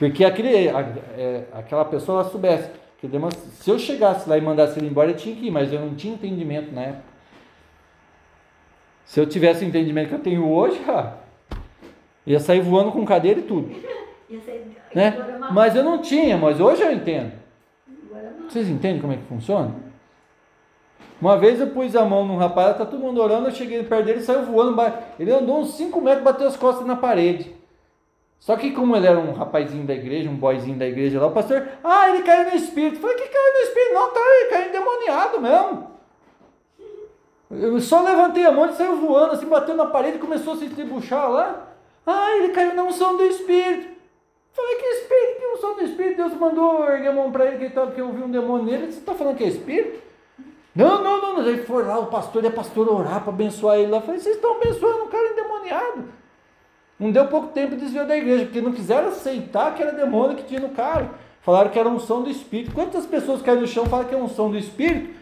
[0.00, 3.06] Porque aquele, é, aquela pessoa ela soubesse que
[3.52, 5.94] se eu chegasse lá e mandasse ele embora, eu tinha que ir, mas eu não
[5.94, 7.04] tinha entendimento na época.
[9.04, 11.16] Se eu tivesse o entendimento que eu tenho hoje, ah,
[12.26, 13.70] ia sair voando com cadeira e tudo.
[14.92, 15.16] Né?
[15.52, 17.32] Mas eu não tinha, mas hoje eu entendo.
[18.48, 19.72] Vocês entendem como é que funciona?
[21.20, 24.06] Uma vez eu pus a mão num rapaz, tá todo mundo orando, eu cheguei perto
[24.06, 24.80] dele e saiu voando.
[25.18, 27.59] Ele andou uns 5 metros, bateu as costas na parede.
[28.40, 31.32] Só que como ele era um rapazinho da igreja, um boyzinho da igreja lá, o
[31.32, 32.96] pastor, ah, ele caiu no espírito.
[32.96, 33.94] Eu falei, que caiu no espírito?
[33.94, 35.90] Não, tá, ele caiu endemoniado mesmo.
[37.50, 40.56] Eu só levantei a mão e saiu voando, assim, bateu na parede e começou a
[40.56, 41.68] se tribuchar lá.
[42.06, 43.90] Ah, ele caiu na unção do espírito.
[44.52, 45.38] Falei, que espírito?
[45.38, 46.16] Que unção do espírito?
[46.16, 48.90] Deus mandou erguer a mão para ele que, tava, que eu vi um demônio nele.
[48.90, 50.00] Você está falando que é espírito?
[50.74, 51.34] Não, não, não.
[51.34, 51.46] não.
[51.46, 53.98] Ele foi lá, o pastor e a pastora orar para abençoar ele lá.
[53.98, 56.19] Eu falei, vocês estão abençoando um cara endemoniado.
[57.00, 60.36] Não deu pouco tempo e desviou da igreja, porque não quiseram aceitar que era demônio
[60.36, 61.10] que tinha no cara.
[61.40, 62.72] Falaram que era unção do espírito.
[62.72, 65.18] Quantas pessoas caem no chão falam que é unção do espírito?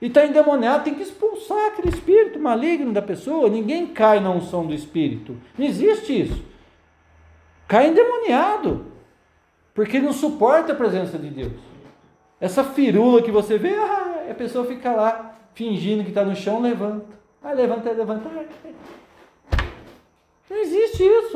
[0.00, 3.50] E está endemoniado, tem que expulsar aquele espírito maligno da pessoa.
[3.50, 5.36] Ninguém cai na unção do espírito.
[5.58, 6.42] Não existe isso.
[7.68, 8.86] Cai endemoniado.
[9.74, 11.52] Porque não suporta a presença de Deus.
[12.40, 16.62] Essa firula que você vê, ah, a pessoa fica lá, fingindo que está no chão,
[16.62, 17.04] levanta.
[17.42, 18.30] Ah, levanta, levanta.
[20.50, 21.34] Não existe isso.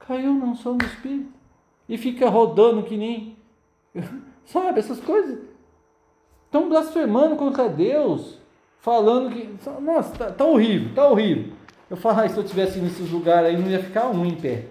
[0.00, 1.32] Caiu na unção do espírito.
[1.88, 3.36] E fica rodando que nem.
[4.44, 5.38] Sabe, essas coisas.
[6.46, 8.38] Estão blasfemando contra Deus,
[8.80, 9.48] falando que.
[9.80, 11.52] Nossa, tá, tá horrível, tá horrível.
[11.88, 14.64] Eu falo, ah, se eu tivesse nesses lugares aí, não ia ficar um em pé.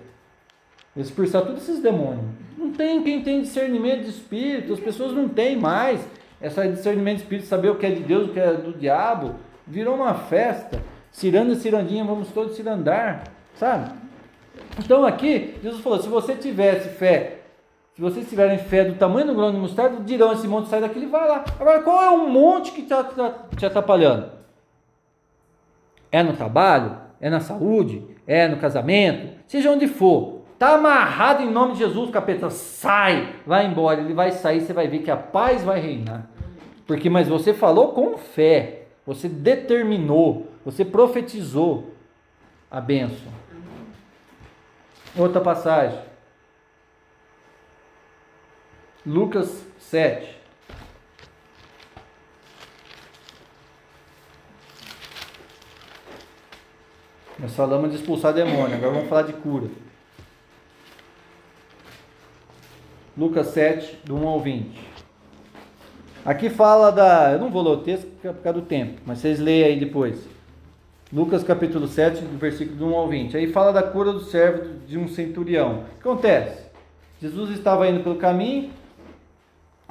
[0.96, 2.26] Expulsar todos esses demônios.
[2.58, 6.06] Não tem quem tem discernimento de espírito, as pessoas não têm mais.
[6.42, 9.36] Essa discernimento de espírito, saber o que é de Deus, o que é do diabo,
[9.66, 10.84] virou uma festa.
[11.14, 13.24] Ciranda cirandinha, vamos todos cirandar,
[13.56, 13.90] sabe?
[14.78, 17.44] Então aqui, Jesus falou: se você tivesse fé
[17.96, 20.98] se vocês tiverem fé do tamanho do grão de mostarda, dirão esse monte sai daqui,
[20.98, 21.46] ele vai lá.
[21.60, 23.08] Agora, qual é o monte que está
[23.56, 24.32] te atrapalhando?
[26.12, 26.98] É no trabalho?
[27.22, 28.04] É na saúde?
[28.26, 29.38] É no casamento?
[29.46, 30.42] Seja onde for.
[30.54, 32.50] Está amarrado em nome de Jesus, capeta.
[32.50, 34.02] Sai, vai embora.
[34.02, 36.28] Ele vai sair, você vai ver que a paz vai reinar.
[36.88, 38.83] Porque, mas você falou com fé.
[39.06, 40.52] Você determinou.
[40.66, 41.94] Você profetizou
[42.72, 43.32] a bênção.
[45.16, 46.00] Outra passagem.
[49.06, 50.44] Lucas 7.
[57.38, 59.70] Nós falamos de expulsar demônio, agora vamos falar de cura.
[63.18, 64.93] Lucas 7, do 1 ao 20.
[66.26, 67.32] Aqui fala da.
[67.34, 70.28] Eu não vou ler o texto por causa do tempo, mas vocês leem aí depois.
[71.12, 73.38] Lucas capítulo 7, do versículo do 1 ao 20.
[73.38, 75.84] Aí fala da cura do servo de um centurião.
[76.00, 76.64] O que acontece?
[77.22, 78.72] Jesus estava indo pelo caminho,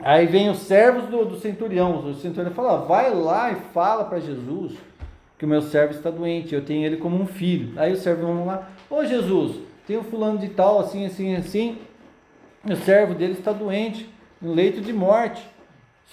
[0.04, 2.04] Aí vem os servos do, do centurião.
[2.04, 4.72] O centurião fala: vai lá e fala para Jesus
[5.38, 7.72] que o meu servo está doente, eu tenho ele como um filho.
[7.76, 9.56] Aí os servos vão lá: Ô Jesus,
[9.86, 11.78] tem um fulano de tal, assim, assim, assim.
[12.68, 14.08] O servo dele está doente,
[14.40, 15.42] no leito de morte.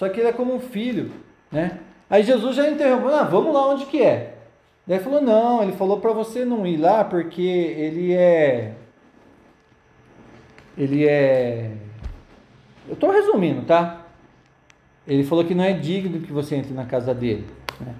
[0.00, 1.12] Só que ele é como um filho,
[1.52, 1.78] né?
[2.08, 4.38] Aí Jesus já interrompeu: ah, vamos lá onde que é.
[4.86, 8.76] Daí falou: não, ele falou para você não ir lá porque ele é.
[10.78, 11.72] Ele é
[12.88, 14.06] eu estou resumindo, tá?
[15.06, 17.46] Ele falou que não é digno que você entre na casa dele,
[17.78, 17.94] né?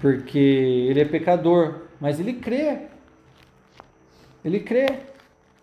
[0.00, 2.86] porque ele é pecador, mas ele crê.
[4.42, 5.00] Ele crê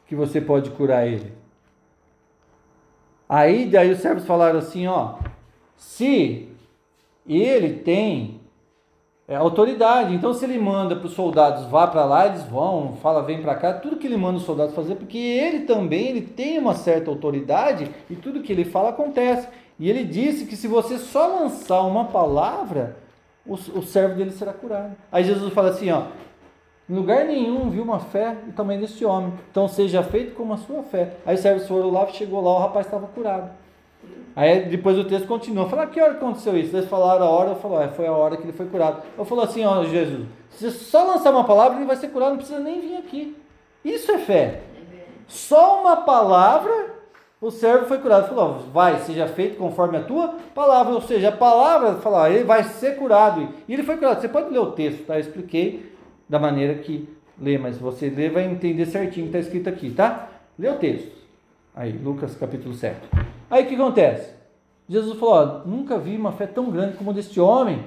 [0.05, 1.33] que você pode curar ele.
[3.27, 5.15] Aí, daí os servos falaram assim, ó,
[5.75, 6.49] se
[7.27, 8.39] ele tem
[9.27, 13.23] é, autoridade, então se ele manda para os soldados vá para lá, eles vão, fala
[13.23, 16.59] vem para cá, tudo que ele manda os soldados fazer, porque ele também ele tem
[16.59, 19.47] uma certa autoridade e tudo que ele fala acontece.
[19.79, 22.97] E ele disse que se você só lançar uma palavra,
[23.45, 24.95] o, o servo dele será curado.
[25.11, 26.03] Aí Jesus fala assim, ó,
[26.87, 29.33] em lugar nenhum viu uma fé e tamanho desse homem.
[29.49, 31.13] Então seja feito como a sua fé.
[31.25, 33.49] Aí os servos foram lá, chegou lá, o rapaz estava curado.
[34.35, 35.67] Aí depois o texto continua.
[35.67, 36.75] Fala, que hora aconteceu isso?
[36.75, 39.01] Eles falaram a hora, eu falo, é, foi a hora que ele foi curado.
[39.17, 42.31] Eu falo assim, ó, Jesus, se você só lançar uma palavra, ele vai ser curado,
[42.31, 43.35] não precisa nem vir aqui.
[43.83, 44.61] Isso é fé.
[45.27, 46.93] Só uma palavra,
[47.41, 48.27] o servo foi curado.
[48.27, 50.93] Falou, vai, seja feito conforme a tua palavra.
[50.93, 53.47] Ou seja, a palavra, fala, ele vai ser curado.
[53.67, 54.21] E ele foi curado.
[54.21, 55.15] Você pode ler o texto, tá?
[55.15, 55.94] Eu expliquei
[56.27, 57.07] da maneira que
[57.39, 60.29] lê, mas você lê vai entender certinho o que está escrito aqui, tá?
[60.57, 61.15] Lê o texto.
[61.75, 62.97] Aí, Lucas capítulo 7.
[63.49, 64.33] Aí o que acontece?
[64.87, 67.83] Jesus falou: ó, nunca vi uma fé tão grande como deste homem,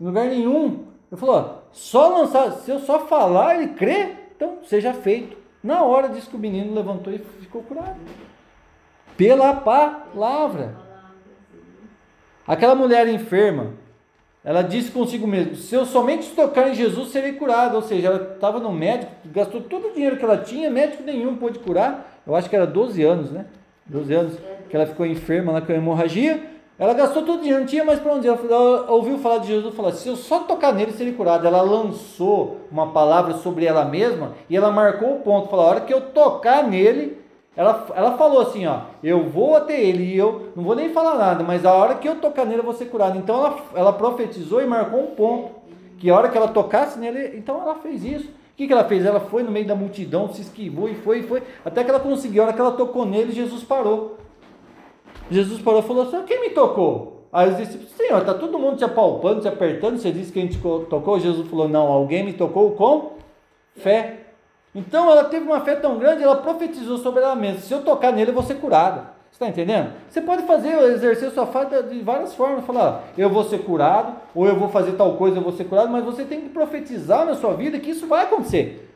[0.00, 0.86] em lugar nenhum.
[1.10, 5.36] Ele falou: ó, só lançar, se eu só falar, ele crê, então seja feito.
[5.62, 8.00] Na hora disso que o menino levantou e ficou curado.
[9.16, 10.76] Pela palavra.
[12.46, 13.74] Aquela mulher enferma,
[14.44, 17.76] ela disse consigo mesma: se eu somente tocar em Jesus, serei curado.
[17.76, 21.36] Ou seja, ela estava no médico, gastou todo o dinheiro que ela tinha, médico nenhum
[21.36, 22.20] pôde curar.
[22.26, 23.46] Eu acho que era 12 anos, né?
[23.86, 24.38] 12 anos
[24.68, 26.50] que ela ficou enferma lá com hemorragia.
[26.78, 28.26] Ela gastou todo o dinheiro, não tinha mais para onde.
[28.26, 31.46] Ela, ela ouviu falar de Jesus e falou: se eu só tocar nele, serei curado.
[31.46, 35.80] Ela lançou uma palavra sobre ela mesma e ela marcou o ponto: falou: a hora
[35.82, 37.21] que eu tocar nele,
[37.54, 41.16] ela, ela falou assim, ó, eu vou até ele e eu não vou nem falar
[41.16, 43.18] nada, mas a hora que eu tocar nele eu vou ser curado.
[43.18, 45.50] Então ela, ela profetizou e marcou um ponto,
[45.98, 48.28] que a hora que ela tocasse nele, então ela fez isso.
[48.28, 49.04] O que, que ela fez?
[49.04, 52.00] Ela foi no meio da multidão, se esquivou e foi e foi, até que ela
[52.00, 52.42] conseguiu.
[52.42, 54.18] A hora que ela tocou nele, Jesus parou.
[55.30, 57.26] Jesus parou e falou assim, quem me tocou?
[57.32, 60.42] Aí os discípulos, Senhor, está todo mundo te apalpando, te apertando, você disse que a
[60.42, 61.18] gente tocou?
[61.18, 63.12] Jesus falou, não, alguém me tocou com
[63.76, 64.21] fé.
[64.74, 68.12] Então ela teve uma fé tão grande, ela profetizou sobre ela mesma: se eu tocar
[68.12, 69.12] nele, eu vou ser curada.
[69.30, 69.92] Você está entendendo?
[70.10, 72.64] Você pode fazer, exercer sua fé de várias formas.
[72.66, 75.90] Falar, eu vou ser curado, ou eu vou fazer tal coisa, eu vou ser curado,
[75.90, 78.90] mas você tem que profetizar na sua vida que isso vai acontecer.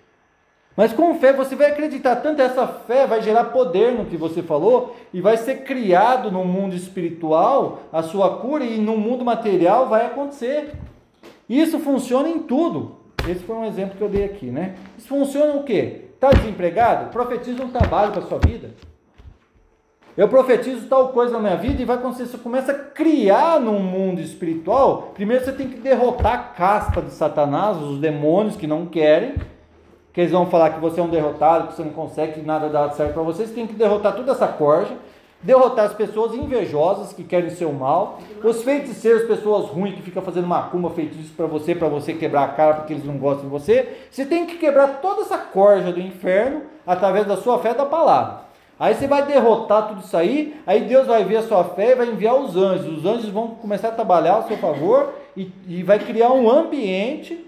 [0.76, 4.42] Mas com fé você vai acreditar tanto, essa fé vai gerar poder no que você
[4.42, 9.88] falou, e vai ser criado no mundo espiritual a sua cura, e no mundo material
[9.88, 10.74] vai acontecer.
[11.48, 12.95] Isso funciona em tudo.
[13.28, 14.74] Esse foi um exemplo que eu dei aqui, né?
[14.96, 16.02] Isso funciona o quê?
[16.14, 17.10] Está desempregado?
[17.10, 18.70] Profetiza um trabalho para sua vida.
[20.16, 22.26] Eu profetizo tal coisa na minha vida e vai acontecer.
[22.26, 25.10] Você começa a criar no mundo espiritual.
[25.12, 29.34] Primeiro você tem que derrotar a casta de Satanás, os demônios que não querem.
[30.14, 32.70] Que eles vão falar que você é um derrotado, que você não consegue, que nada
[32.70, 33.46] dá certo para você.
[33.46, 34.96] Você tem que derrotar toda essa corja
[35.42, 40.46] derrotar as pessoas invejosas que querem seu mal, os feiticeiros, pessoas ruins que ficam fazendo
[40.46, 44.06] macumba, feitiço para você, para você quebrar a cara porque eles não gostam de você.
[44.10, 48.46] Você tem que quebrar toda essa corja do inferno através da sua fé da palavra.
[48.78, 51.94] Aí você vai derrotar tudo isso aí, aí Deus vai ver a sua fé e
[51.94, 52.98] vai enviar os anjos.
[52.98, 57.46] Os anjos vão começar a trabalhar a seu favor e, e vai criar um ambiente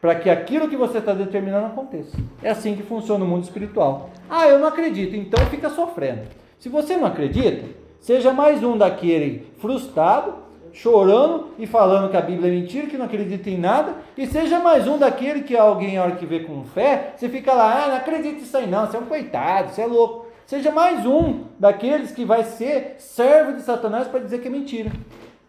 [0.00, 2.16] para que aquilo que você está determinando aconteça.
[2.42, 4.10] É assim que funciona o mundo espiritual.
[4.28, 6.41] Ah, eu não acredito, então fica sofrendo.
[6.62, 7.66] Se você não acredita,
[7.98, 10.34] seja mais um daquele frustrado,
[10.72, 14.60] chorando e falando que a Bíblia é mentira, que não acredita em nada, e seja
[14.60, 17.88] mais um daquele que alguém, a hora que vê com fé, você fica lá, ah,
[17.88, 20.28] não acredito nisso aí não, você é um coitado, você é louco.
[20.46, 24.92] Seja mais um daqueles que vai ser servo de Satanás para dizer que é mentira.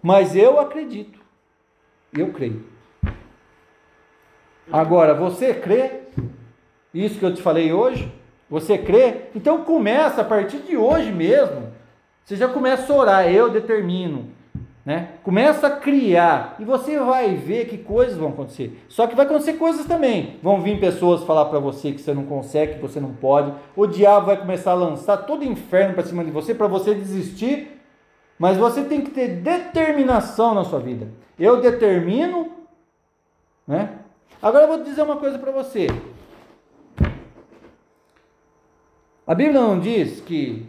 [0.02, 1.20] Mas eu acredito.
[2.12, 2.66] Eu creio.
[4.72, 5.92] Agora, você crê?
[6.92, 8.12] Isso que eu te falei hoje?
[8.54, 9.30] Você crê?
[9.34, 11.72] Então começa a partir de hoje mesmo.
[12.24, 14.28] Você já começa a orar, eu determino.
[14.86, 15.14] Né?
[15.24, 18.80] Começa a criar e você vai ver que coisas vão acontecer.
[18.88, 20.38] Só que vai acontecer coisas também.
[20.44, 23.52] Vão vir pessoas falar para você que você não consegue, que você não pode.
[23.76, 27.82] O diabo vai começar a lançar todo inferno para cima de você para você desistir.
[28.38, 31.08] Mas você tem que ter determinação na sua vida.
[31.40, 32.52] Eu determino,
[33.68, 33.94] né?
[34.40, 35.88] Agora eu vou dizer uma coisa para você.
[39.26, 40.66] A Bíblia não diz que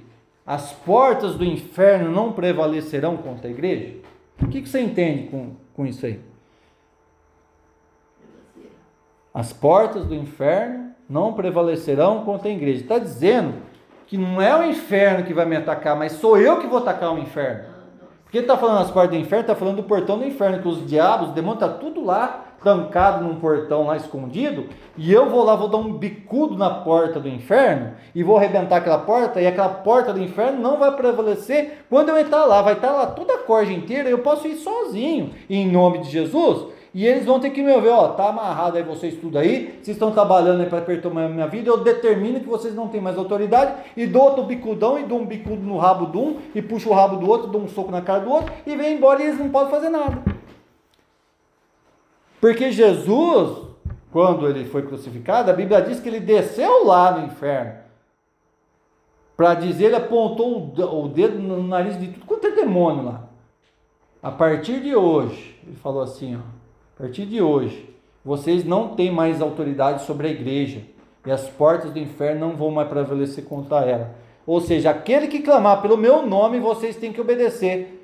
[0.46, 3.96] as portas do inferno não prevalecerão contra a igreja?
[4.40, 6.20] O que, você entende com, com isso aí?
[9.32, 12.82] As portas do inferno não prevalecerão contra a igreja.
[12.82, 13.54] Está dizendo
[14.06, 17.12] que não é o inferno que vai me atacar, mas sou eu que vou atacar
[17.12, 17.74] o inferno.
[18.22, 20.86] Porque está falando as portas do inferno, está falando do portão do inferno, que os
[20.86, 24.66] diabos, os demônios, está tudo lá trancado num portão lá escondido,
[24.96, 28.78] e eu vou lá, vou dar um bicudo na porta do inferno, e vou arrebentar
[28.78, 32.72] aquela porta, e aquela porta do inferno não vai prevalecer quando eu entrar lá, vai
[32.72, 37.04] estar lá toda a corda inteira, eu posso ir sozinho, em nome de Jesus, e
[37.04, 40.12] eles vão ter que me ver, ó, tá amarrado aí vocês tudo aí, vocês estão
[40.12, 43.74] trabalhando aí para perturbar a minha vida, eu determino que vocês não têm mais autoridade,
[43.96, 46.94] e dou outro bicudão, e dou um bicudo no rabo de um, e puxo o
[46.94, 49.38] rabo do outro, dou um soco na cara do outro, e vem embora e eles
[49.38, 50.33] não podem fazer nada.
[52.44, 53.68] Porque Jesus,
[54.12, 57.72] quando ele foi crucificado, a Bíblia diz que ele desceu lá no inferno.
[59.34, 63.30] Para dizer, ele apontou o dedo no nariz de tudo quanto é demônio lá.
[64.22, 67.88] A partir de hoje, ele falou assim: ó, a partir de hoje,
[68.22, 70.82] vocês não têm mais autoridade sobre a igreja,
[71.24, 74.14] e as portas do inferno não vão mais prevalecer contra ela.
[74.46, 78.03] Ou seja, aquele que clamar pelo meu nome, vocês têm que obedecer.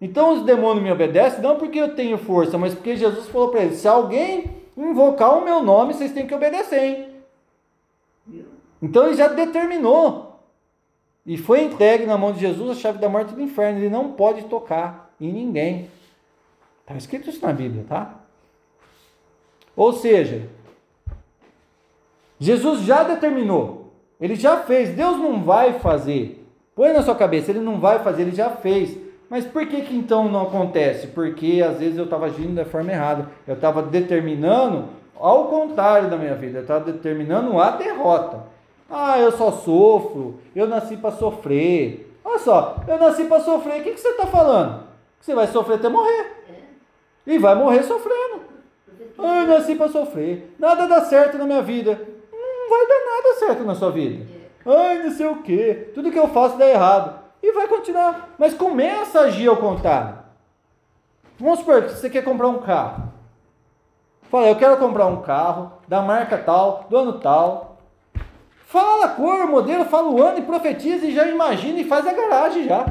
[0.00, 3.62] Então os demônios me obedecem não porque eu tenho força, mas porque Jesus falou para
[3.62, 6.82] eles: se alguém invocar o meu nome, vocês têm que obedecer.
[6.82, 7.10] Hein?
[8.80, 10.40] Então ele já determinou.
[11.26, 13.78] E foi entregue na mão de Jesus a chave da morte do inferno.
[13.78, 15.90] Ele não pode tocar em ninguém.
[16.80, 18.14] Está escrito isso na Bíblia, tá?
[19.76, 20.48] Ou seja,
[22.38, 23.92] Jesus já determinou.
[24.18, 24.96] Ele já fez.
[24.96, 26.44] Deus não vai fazer.
[26.74, 28.96] Põe na sua cabeça, ele não vai fazer, ele já fez.
[29.30, 31.06] Mas por que, que então não acontece?
[31.06, 33.28] Porque às vezes eu estava agindo da forma errada.
[33.46, 36.58] Eu estava determinando ao contrário da minha vida.
[36.58, 38.40] Eu estava determinando a derrota.
[38.90, 40.40] Ah, eu só sofro.
[40.54, 42.12] Eu nasci para sofrer.
[42.24, 43.80] Olha só, eu nasci para sofrer.
[43.80, 44.82] O que, que você está falando?
[45.20, 46.26] Você vai sofrer até morrer.
[47.24, 48.40] E vai morrer sofrendo.
[49.16, 50.56] Ah, eu nasci para sofrer.
[50.58, 51.92] Nada dá certo na minha vida.
[52.32, 54.26] Não vai dar nada certo na sua vida.
[54.66, 55.90] Ai, não sei o que.
[55.94, 57.19] Tudo que eu faço dá errado.
[57.42, 58.30] E vai continuar.
[58.38, 60.18] Mas começa a agir ao contrário.
[61.38, 63.10] Vamos supor que você quer comprar um carro.
[64.30, 67.78] Fala, eu quero comprar um carro da marca tal, do ano tal.
[68.66, 72.06] Fala a cor, o modelo, fala o ano e profetiza e já imagina e faz
[72.06, 72.86] a garagem já.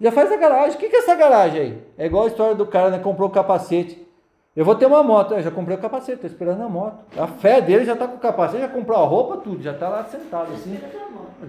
[0.00, 0.76] Já faz a garagem.
[0.76, 1.82] O que é essa garagem aí?
[1.98, 2.98] É igual a história do cara, né?
[2.98, 4.06] Comprou o capacete.
[4.54, 5.34] Eu vou ter uma moto.
[5.34, 7.04] Eu já comprei o capacete, estou esperando a moto.
[7.18, 9.62] A fé dele já está com o capacete, já comprou a roupa, tudo.
[9.62, 10.80] Já está lá sentado assim.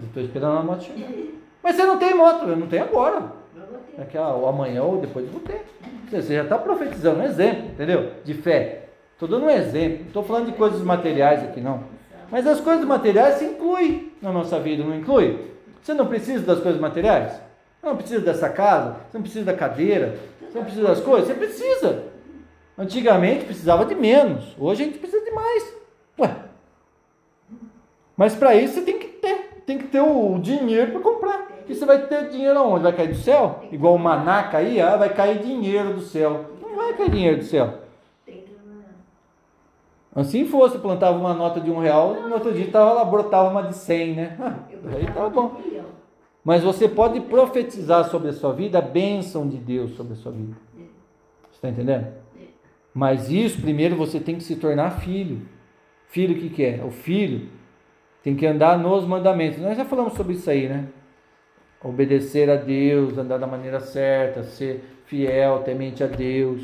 [0.03, 1.07] Estou esperando a moto chegar.
[1.61, 3.31] Mas você não tem moto, eu não tenho agora.
[3.97, 5.65] Daqui a, amanhã ou depois eu vou ter.
[6.09, 8.11] Você já está profetizando um exemplo, entendeu?
[8.23, 8.89] De fé.
[9.13, 9.99] Estou dando um exemplo.
[9.99, 11.83] Não estou falando de coisas materiais aqui, não.
[12.29, 15.47] Mas as coisas materiais se incluem na nossa vida, não inclui?
[15.81, 17.33] Você não precisa das coisas materiais?
[17.33, 18.97] Você não precisa dessa casa?
[19.09, 20.17] Você não precisa da cadeira?
[20.41, 21.27] Você não precisa das coisas?
[21.27, 22.03] Você precisa.
[22.77, 24.55] Antigamente precisava de menos.
[24.59, 25.73] Hoje a gente precisa de mais.
[26.19, 26.35] Ué.
[28.15, 29.61] Mas para isso você tem que ter.
[29.65, 31.46] Tem que ter o dinheiro para comprar.
[31.67, 32.83] E você vai ter dinheiro aonde?
[32.83, 33.63] Vai cair do céu?
[33.71, 36.45] Igual o maná cair, ah, vai cair dinheiro do céu.
[36.61, 37.81] Não vai cair dinheiro do céu.
[40.15, 43.61] Assim fosse, plantava uma nota de um real, no outro dia tava lá, brotava uma
[43.61, 44.35] de cem, né?
[44.39, 44.55] Ah,
[44.95, 45.61] aí tá bom.
[46.43, 50.31] Mas você pode profetizar sobre a sua vida a bênção de Deus sobre a sua
[50.31, 50.55] vida.
[51.51, 52.07] Você está entendendo?
[52.93, 55.41] Mas isso, primeiro, você tem que se tornar filho.
[56.07, 56.83] Filho o que, que é?
[56.83, 57.49] O filho
[58.23, 59.59] tem que andar nos mandamentos.
[59.59, 60.87] Nós já falamos sobre isso aí, né?
[61.83, 66.63] Obedecer a Deus, andar da maneira certa, ser fiel, temente a Deus.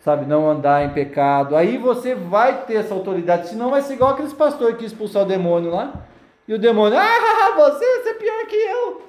[0.00, 1.54] Sabe, não andar em pecado.
[1.54, 5.28] Aí você vai ter essa autoridade, senão vai ser igual aqueles pastores que expulsar o
[5.28, 6.06] demônio lá.
[6.48, 9.02] E o demônio, ah, você, você é pior que eu.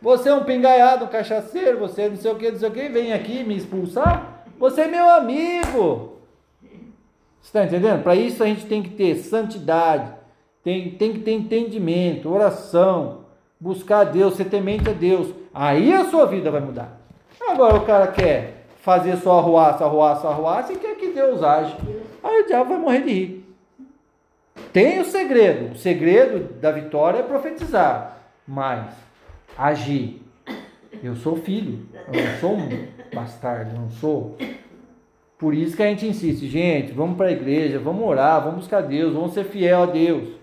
[0.00, 2.72] Você é um pingaiado, um cachaceiro, você é não sei o que, não sei o
[2.72, 4.44] que, vem aqui me expulsar.
[4.58, 6.18] Você é meu amigo.
[7.40, 8.02] Você está entendendo?
[8.02, 10.12] Para isso a gente tem que ter santidade,
[10.62, 13.24] tem, tem que ter entendimento, oração,
[13.60, 15.34] buscar a Deus, ser temente a Deus.
[15.52, 16.98] Aí a sua vida vai mudar.
[17.48, 21.76] Agora o cara quer fazer só arruaça, arruaça, arruaça e quer que Deus age.
[22.22, 23.54] Aí o diabo vai morrer de rir.
[24.72, 25.72] Tem o segredo.
[25.72, 28.94] O segredo da vitória é profetizar, mas
[29.56, 30.22] agir.
[31.02, 32.68] Eu sou filho, eu não sou um
[33.14, 34.36] bastardo, não sou.
[35.38, 38.80] Por isso que a gente insiste, gente, vamos para a igreja, vamos orar, vamos buscar
[38.80, 40.37] Deus, vamos ser fiel a Deus.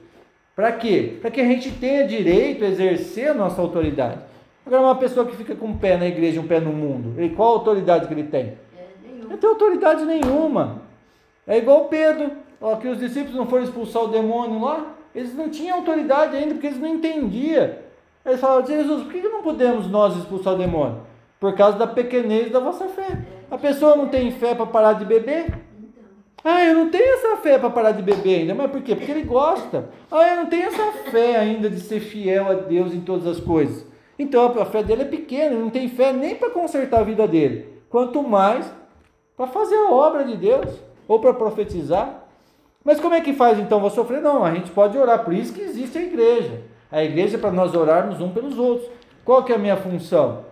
[0.56, 1.18] Para quê?
[1.22, 4.20] Para que a gente tenha direito a exercer a nossa autoridade.
[4.66, 7.22] Agora, uma pessoa que fica com um pé na igreja e um pé no mundo,
[7.22, 8.58] e qual a autoridade que ele tem?
[8.76, 10.82] É, não tem autoridade nenhuma.
[11.46, 15.50] É igual Pedro, ó, que os discípulos não foram expulsar o demônio lá, eles não
[15.50, 17.72] tinham autoridade ainda, porque eles não entendiam.
[18.26, 21.02] Eles falaram, Jesus, por que não podemos nós expulsar o demônio?
[21.40, 23.20] Por causa da pequenez da vossa fé.
[23.52, 25.65] A pessoa não tem fé para parar de beber?
[26.48, 28.54] Ah, eu não tenho essa fé para parar de beber ainda.
[28.54, 28.96] Mas por quê?
[28.96, 29.90] Porque ele gosta.
[30.12, 33.40] Ah, eu não tenho essa fé ainda de ser fiel a Deus em todas as
[33.40, 33.84] coisas.
[34.20, 37.28] Então a fé dele é pequena, ele não tem fé nem para consertar a vida
[37.28, 37.82] dele.
[37.90, 38.72] Quanto mais
[39.36, 40.70] para fazer a obra de Deus
[41.08, 42.26] ou para profetizar.
[42.84, 43.80] Mas como é que faz então?
[43.80, 44.22] Vou sofrer?
[44.22, 45.26] Não, a gente pode orar.
[45.26, 46.62] Por isso que existe a igreja.
[46.92, 48.88] A igreja é para nós orarmos um pelos outros.
[49.26, 50.46] Qual que é a minha função?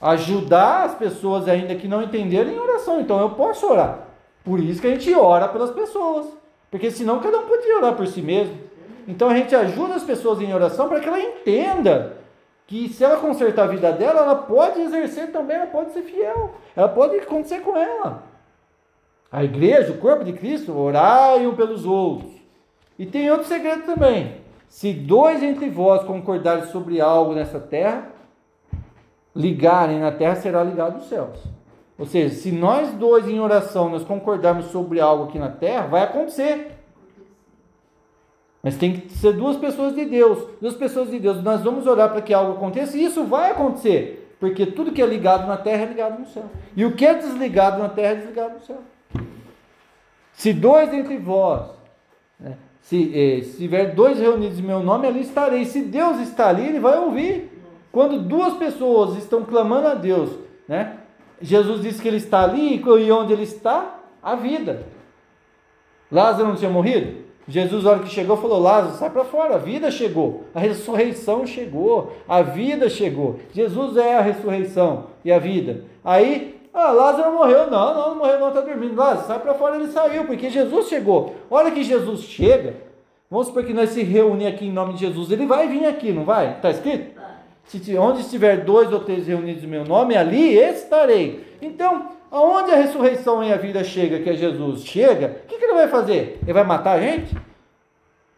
[0.00, 3.00] Ajudar as pessoas ainda que não entenderam em oração.
[3.00, 4.11] Então eu posso orar.
[4.44, 6.26] Por isso que a gente ora pelas pessoas.
[6.70, 8.58] Porque senão cada um podia orar por si mesmo.
[9.06, 12.16] Então a gente ajuda as pessoas em oração para que ela entenda
[12.66, 16.54] que se ela consertar a vida dela, ela pode exercer também, ela pode ser fiel.
[16.74, 18.22] Ela pode acontecer com ela.
[19.30, 22.30] A igreja, o corpo de Cristo, orai um pelos outros.
[22.98, 24.40] E tem outro segredo também.
[24.68, 28.08] Se dois entre vós concordarem sobre algo nessa terra,
[29.34, 31.51] ligarem na terra, será ligado nos céus.
[32.02, 36.02] Ou seja, se nós dois em oração nós concordarmos sobre algo aqui na terra, vai
[36.02, 36.72] acontecer.
[38.60, 40.44] Mas tem que ser duas pessoas de Deus.
[40.60, 41.40] Duas pessoas de Deus.
[41.44, 44.34] Nós vamos orar para que algo aconteça e isso vai acontecer.
[44.40, 46.42] Porque tudo que é ligado na terra é ligado no céu.
[46.74, 48.78] E o que é desligado na terra é desligado no céu.
[50.32, 51.70] Se dois entre vós,
[52.40, 55.64] né, se, eh, se tiver dois reunidos em meu nome, ali estarei.
[55.66, 57.62] Se Deus está ali, ele vai ouvir.
[57.92, 60.30] Quando duas pessoas estão clamando a Deus,
[60.66, 60.98] né?
[61.42, 63.98] Jesus disse que ele está ali e onde ele está?
[64.22, 64.86] A vida.
[66.10, 67.22] Lázaro não tinha morrido?
[67.48, 71.44] Jesus, na hora que chegou, falou: Lázaro, sai para fora, a vida chegou, a ressurreição
[71.46, 73.40] chegou, a vida chegou.
[73.52, 75.84] Jesus é a ressurreição e a vida.
[76.04, 77.70] Aí, ah, Lázaro morreu.
[77.70, 78.94] Não, não, não morreu, não, está dormindo.
[78.94, 81.34] Lázaro, sai para fora, ele saiu, porque Jesus chegou.
[81.50, 82.76] Olha que Jesus chega,
[83.28, 86.12] vamos supor que nós se reunir aqui em nome de Jesus, ele vai vir aqui,
[86.12, 86.52] não vai?
[86.52, 87.20] Está escrito?
[87.64, 91.56] Se, onde estiver dois ou três reunidos em meu nome, ali estarei.
[91.60, 95.64] Então, aonde a ressurreição e a vida chega, que é Jesus, chega, o que, que
[95.64, 96.38] ele vai fazer?
[96.42, 97.34] Ele vai matar a gente?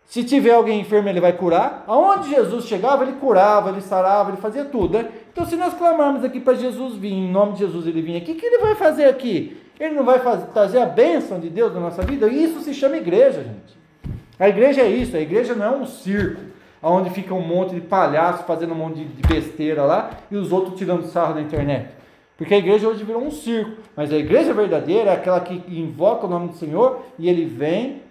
[0.07, 1.85] Se tiver alguém enfermo, ele vai curar.
[1.87, 4.99] Aonde Jesus chegava, ele curava, ele sarava, ele fazia tudo.
[4.99, 5.09] Né?
[5.33, 8.33] Então, se nós clamarmos aqui para Jesus vir, em nome de Jesus ele vir aqui,
[8.33, 9.57] o que ele vai fazer aqui?
[9.81, 12.29] Ele não vai fazer, trazer a bênção de Deus na nossa vida?
[12.29, 13.85] Isso se chama igreja, gente.
[14.39, 16.41] A igreja é isso, a igreja não é um circo,
[16.85, 20.79] onde fica um monte de palhaços fazendo um monte de besteira lá e os outros
[20.79, 21.89] tirando sarro na internet.
[22.37, 26.27] Porque a igreja hoje virou um circo, mas a igreja verdadeira é aquela que invoca
[26.27, 28.03] o nome do Senhor e ele vem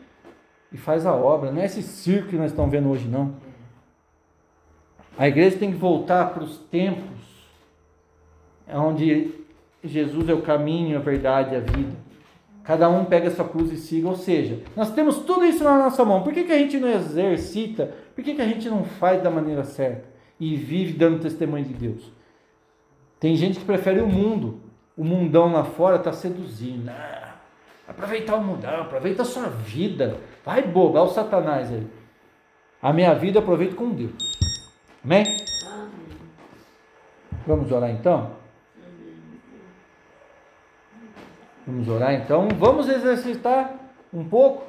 [0.72, 1.52] e faz a obra.
[1.52, 3.36] Não é esse circo que nós estamos vendo hoje, não.
[5.18, 7.04] A igreja tem que voltar para os tempos
[8.68, 9.32] onde
[9.84, 11.94] Jesus é o caminho, a verdade e a vida.
[12.64, 14.08] Cada um pega a sua cruz e siga.
[14.08, 16.24] Ou seja, nós temos tudo isso na nossa mão.
[16.24, 17.94] Por que, que a gente não exercita?
[18.15, 20.07] Por que, que a gente não faz da maneira certa?
[20.40, 22.11] E vive dando testemunho de Deus?
[23.19, 24.61] Tem gente que prefere o mundo.
[24.95, 26.90] O mundão lá fora está seduzindo.
[26.90, 27.35] Ah,
[27.88, 30.18] aproveitar o mundão, aproveita a sua vida.
[30.45, 31.88] Vai boba, olha o Satanás aí.
[32.81, 34.11] A minha vida eu aproveito com Deus.
[35.03, 35.23] Amém?
[37.48, 38.31] Vamos orar então?
[41.65, 42.48] Vamos orar então.
[42.60, 43.73] Vamos exercitar
[44.14, 44.64] um pouco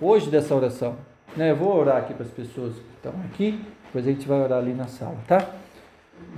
[0.00, 0.96] hoje dessa oração.
[1.36, 1.50] Né?
[1.50, 3.58] Eu vou orar aqui para as pessoas que estão aqui.
[3.86, 5.50] Depois a gente vai orar ali na sala, tá?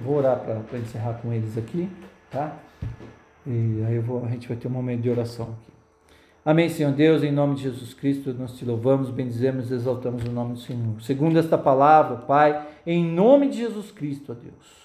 [0.03, 1.89] Vou orar para encerrar com eles aqui,
[2.31, 2.57] tá?
[3.47, 5.75] E aí vou, a gente vai ter um momento de oração aqui.
[6.45, 10.31] Amém, Senhor Deus, em nome de Jesus Cristo, nós te louvamos, bendizemos e exaltamos o
[10.31, 11.01] nome do Senhor.
[11.01, 14.85] Segundo esta palavra, Pai, em nome de Jesus Cristo, ó Deus.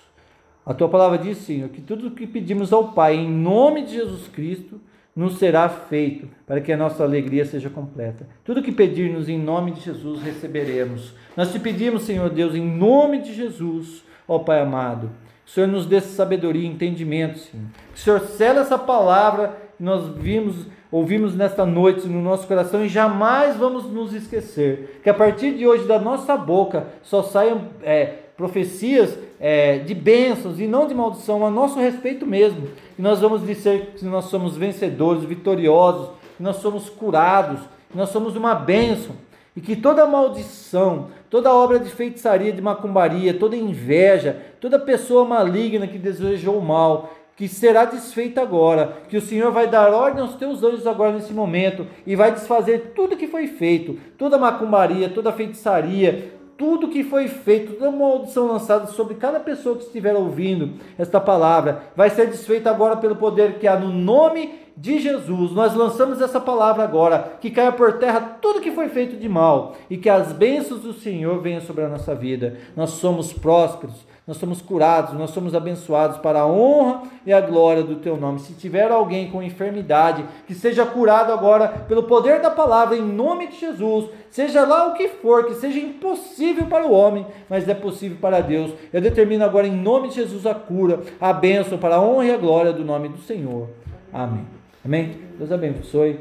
[0.65, 3.94] A tua palavra diz, Senhor, que tudo o que pedimos ao Pai, em nome de
[3.94, 4.80] Jesus Cristo,
[5.20, 8.26] nos será feito, para que a nossa alegria seja completa.
[8.41, 11.14] Tudo que pedirmos em nome de Jesus, receberemos.
[11.36, 15.12] Nós te pedimos, Senhor Deus, em nome de Jesus, ó Pai amado.
[15.44, 17.66] Que o Senhor nos dê sabedoria e entendimento, Senhor.
[17.94, 20.56] Que o Senhor cele essa palavra que nós vimos,
[20.90, 25.02] ouvimos nesta noite no nosso coração e jamais vamos nos esquecer.
[25.04, 28.06] Que a partir de hoje, da nossa boca, só saiam é,
[28.38, 32.70] profecias é, de bênçãos e não de maldição, a nosso respeito mesmo.
[32.99, 38.09] Que nós vamos dizer que nós somos vencedores, vitoriosos, que nós somos curados, que nós
[38.09, 39.15] somos uma bênção.
[39.55, 45.88] E que toda maldição, toda obra de feitiçaria, de macumbaria, toda inveja, toda pessoa maligna
[45.88, 50.35] que desejou o mal, que será desfeita agora, que o Senhor vai dar ordem aos
[50.35, 55.31] teus anjos agora nesse momento e vai desfazer tudo que foi feito, toda macumbaria, toda
[55.31, 61.18] feitiçaria, tudo que foi feito, toda maldição lançada sobre cada pessoa que estiver ouvindo esta
[61.18, 65.53] palavra, vai ser desfeita agora pelo poder que há no nome de Jesus.
[65.53, 69.77] Nós lançamos essa palavra agora, que caia por terra tudo que foi feito de mal
[69.90, 72.57] e que as bênçãos do Senhor venham sobre a nossa vida.
[72.76, 77.81] Nós somos prósperos, nós somos curados, nós somos abençoados para a honra e a glória
[77.81, 78.38] do teu nome.
[78.38, 83.47] Se tiver alguém com enfermidade, que seja curado agora pelo poder da palavra, em nome
[83.47, 87.73] de Jesus, seja lá o que for, que seja impossível para o homem, mas é
[87.73, 88.72] possível para Deus.
[88.93, 92.31] Eu determino agora em nome de Jesus a cura, a bênção para a honra e
[92.31, 93.68] a glória do nome do Senhor.
[94.14, 94.45] Amém.
[94.85, 95.19] Amém?
[95.39, 96.19] Deus abençoe.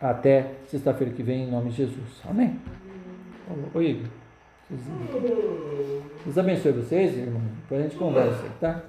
[0.00, 2.20] Até sexta-feira que vem, em nome de Jesus.
[2.28, 2.58] Amém.
[3.72, 4.25] Oi, Igor.
[4.68, 7.40] Deus abençoe vocês, irmão.
[7.62, 8.82] Depois a gente conversa, tá?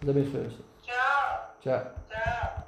[0.00, 0.62] Deus abençoe vocês.
[0.82, 1.56] Tchau.
[1.60, 1.94] Tchau.
[2.08, 2.66] Tchau.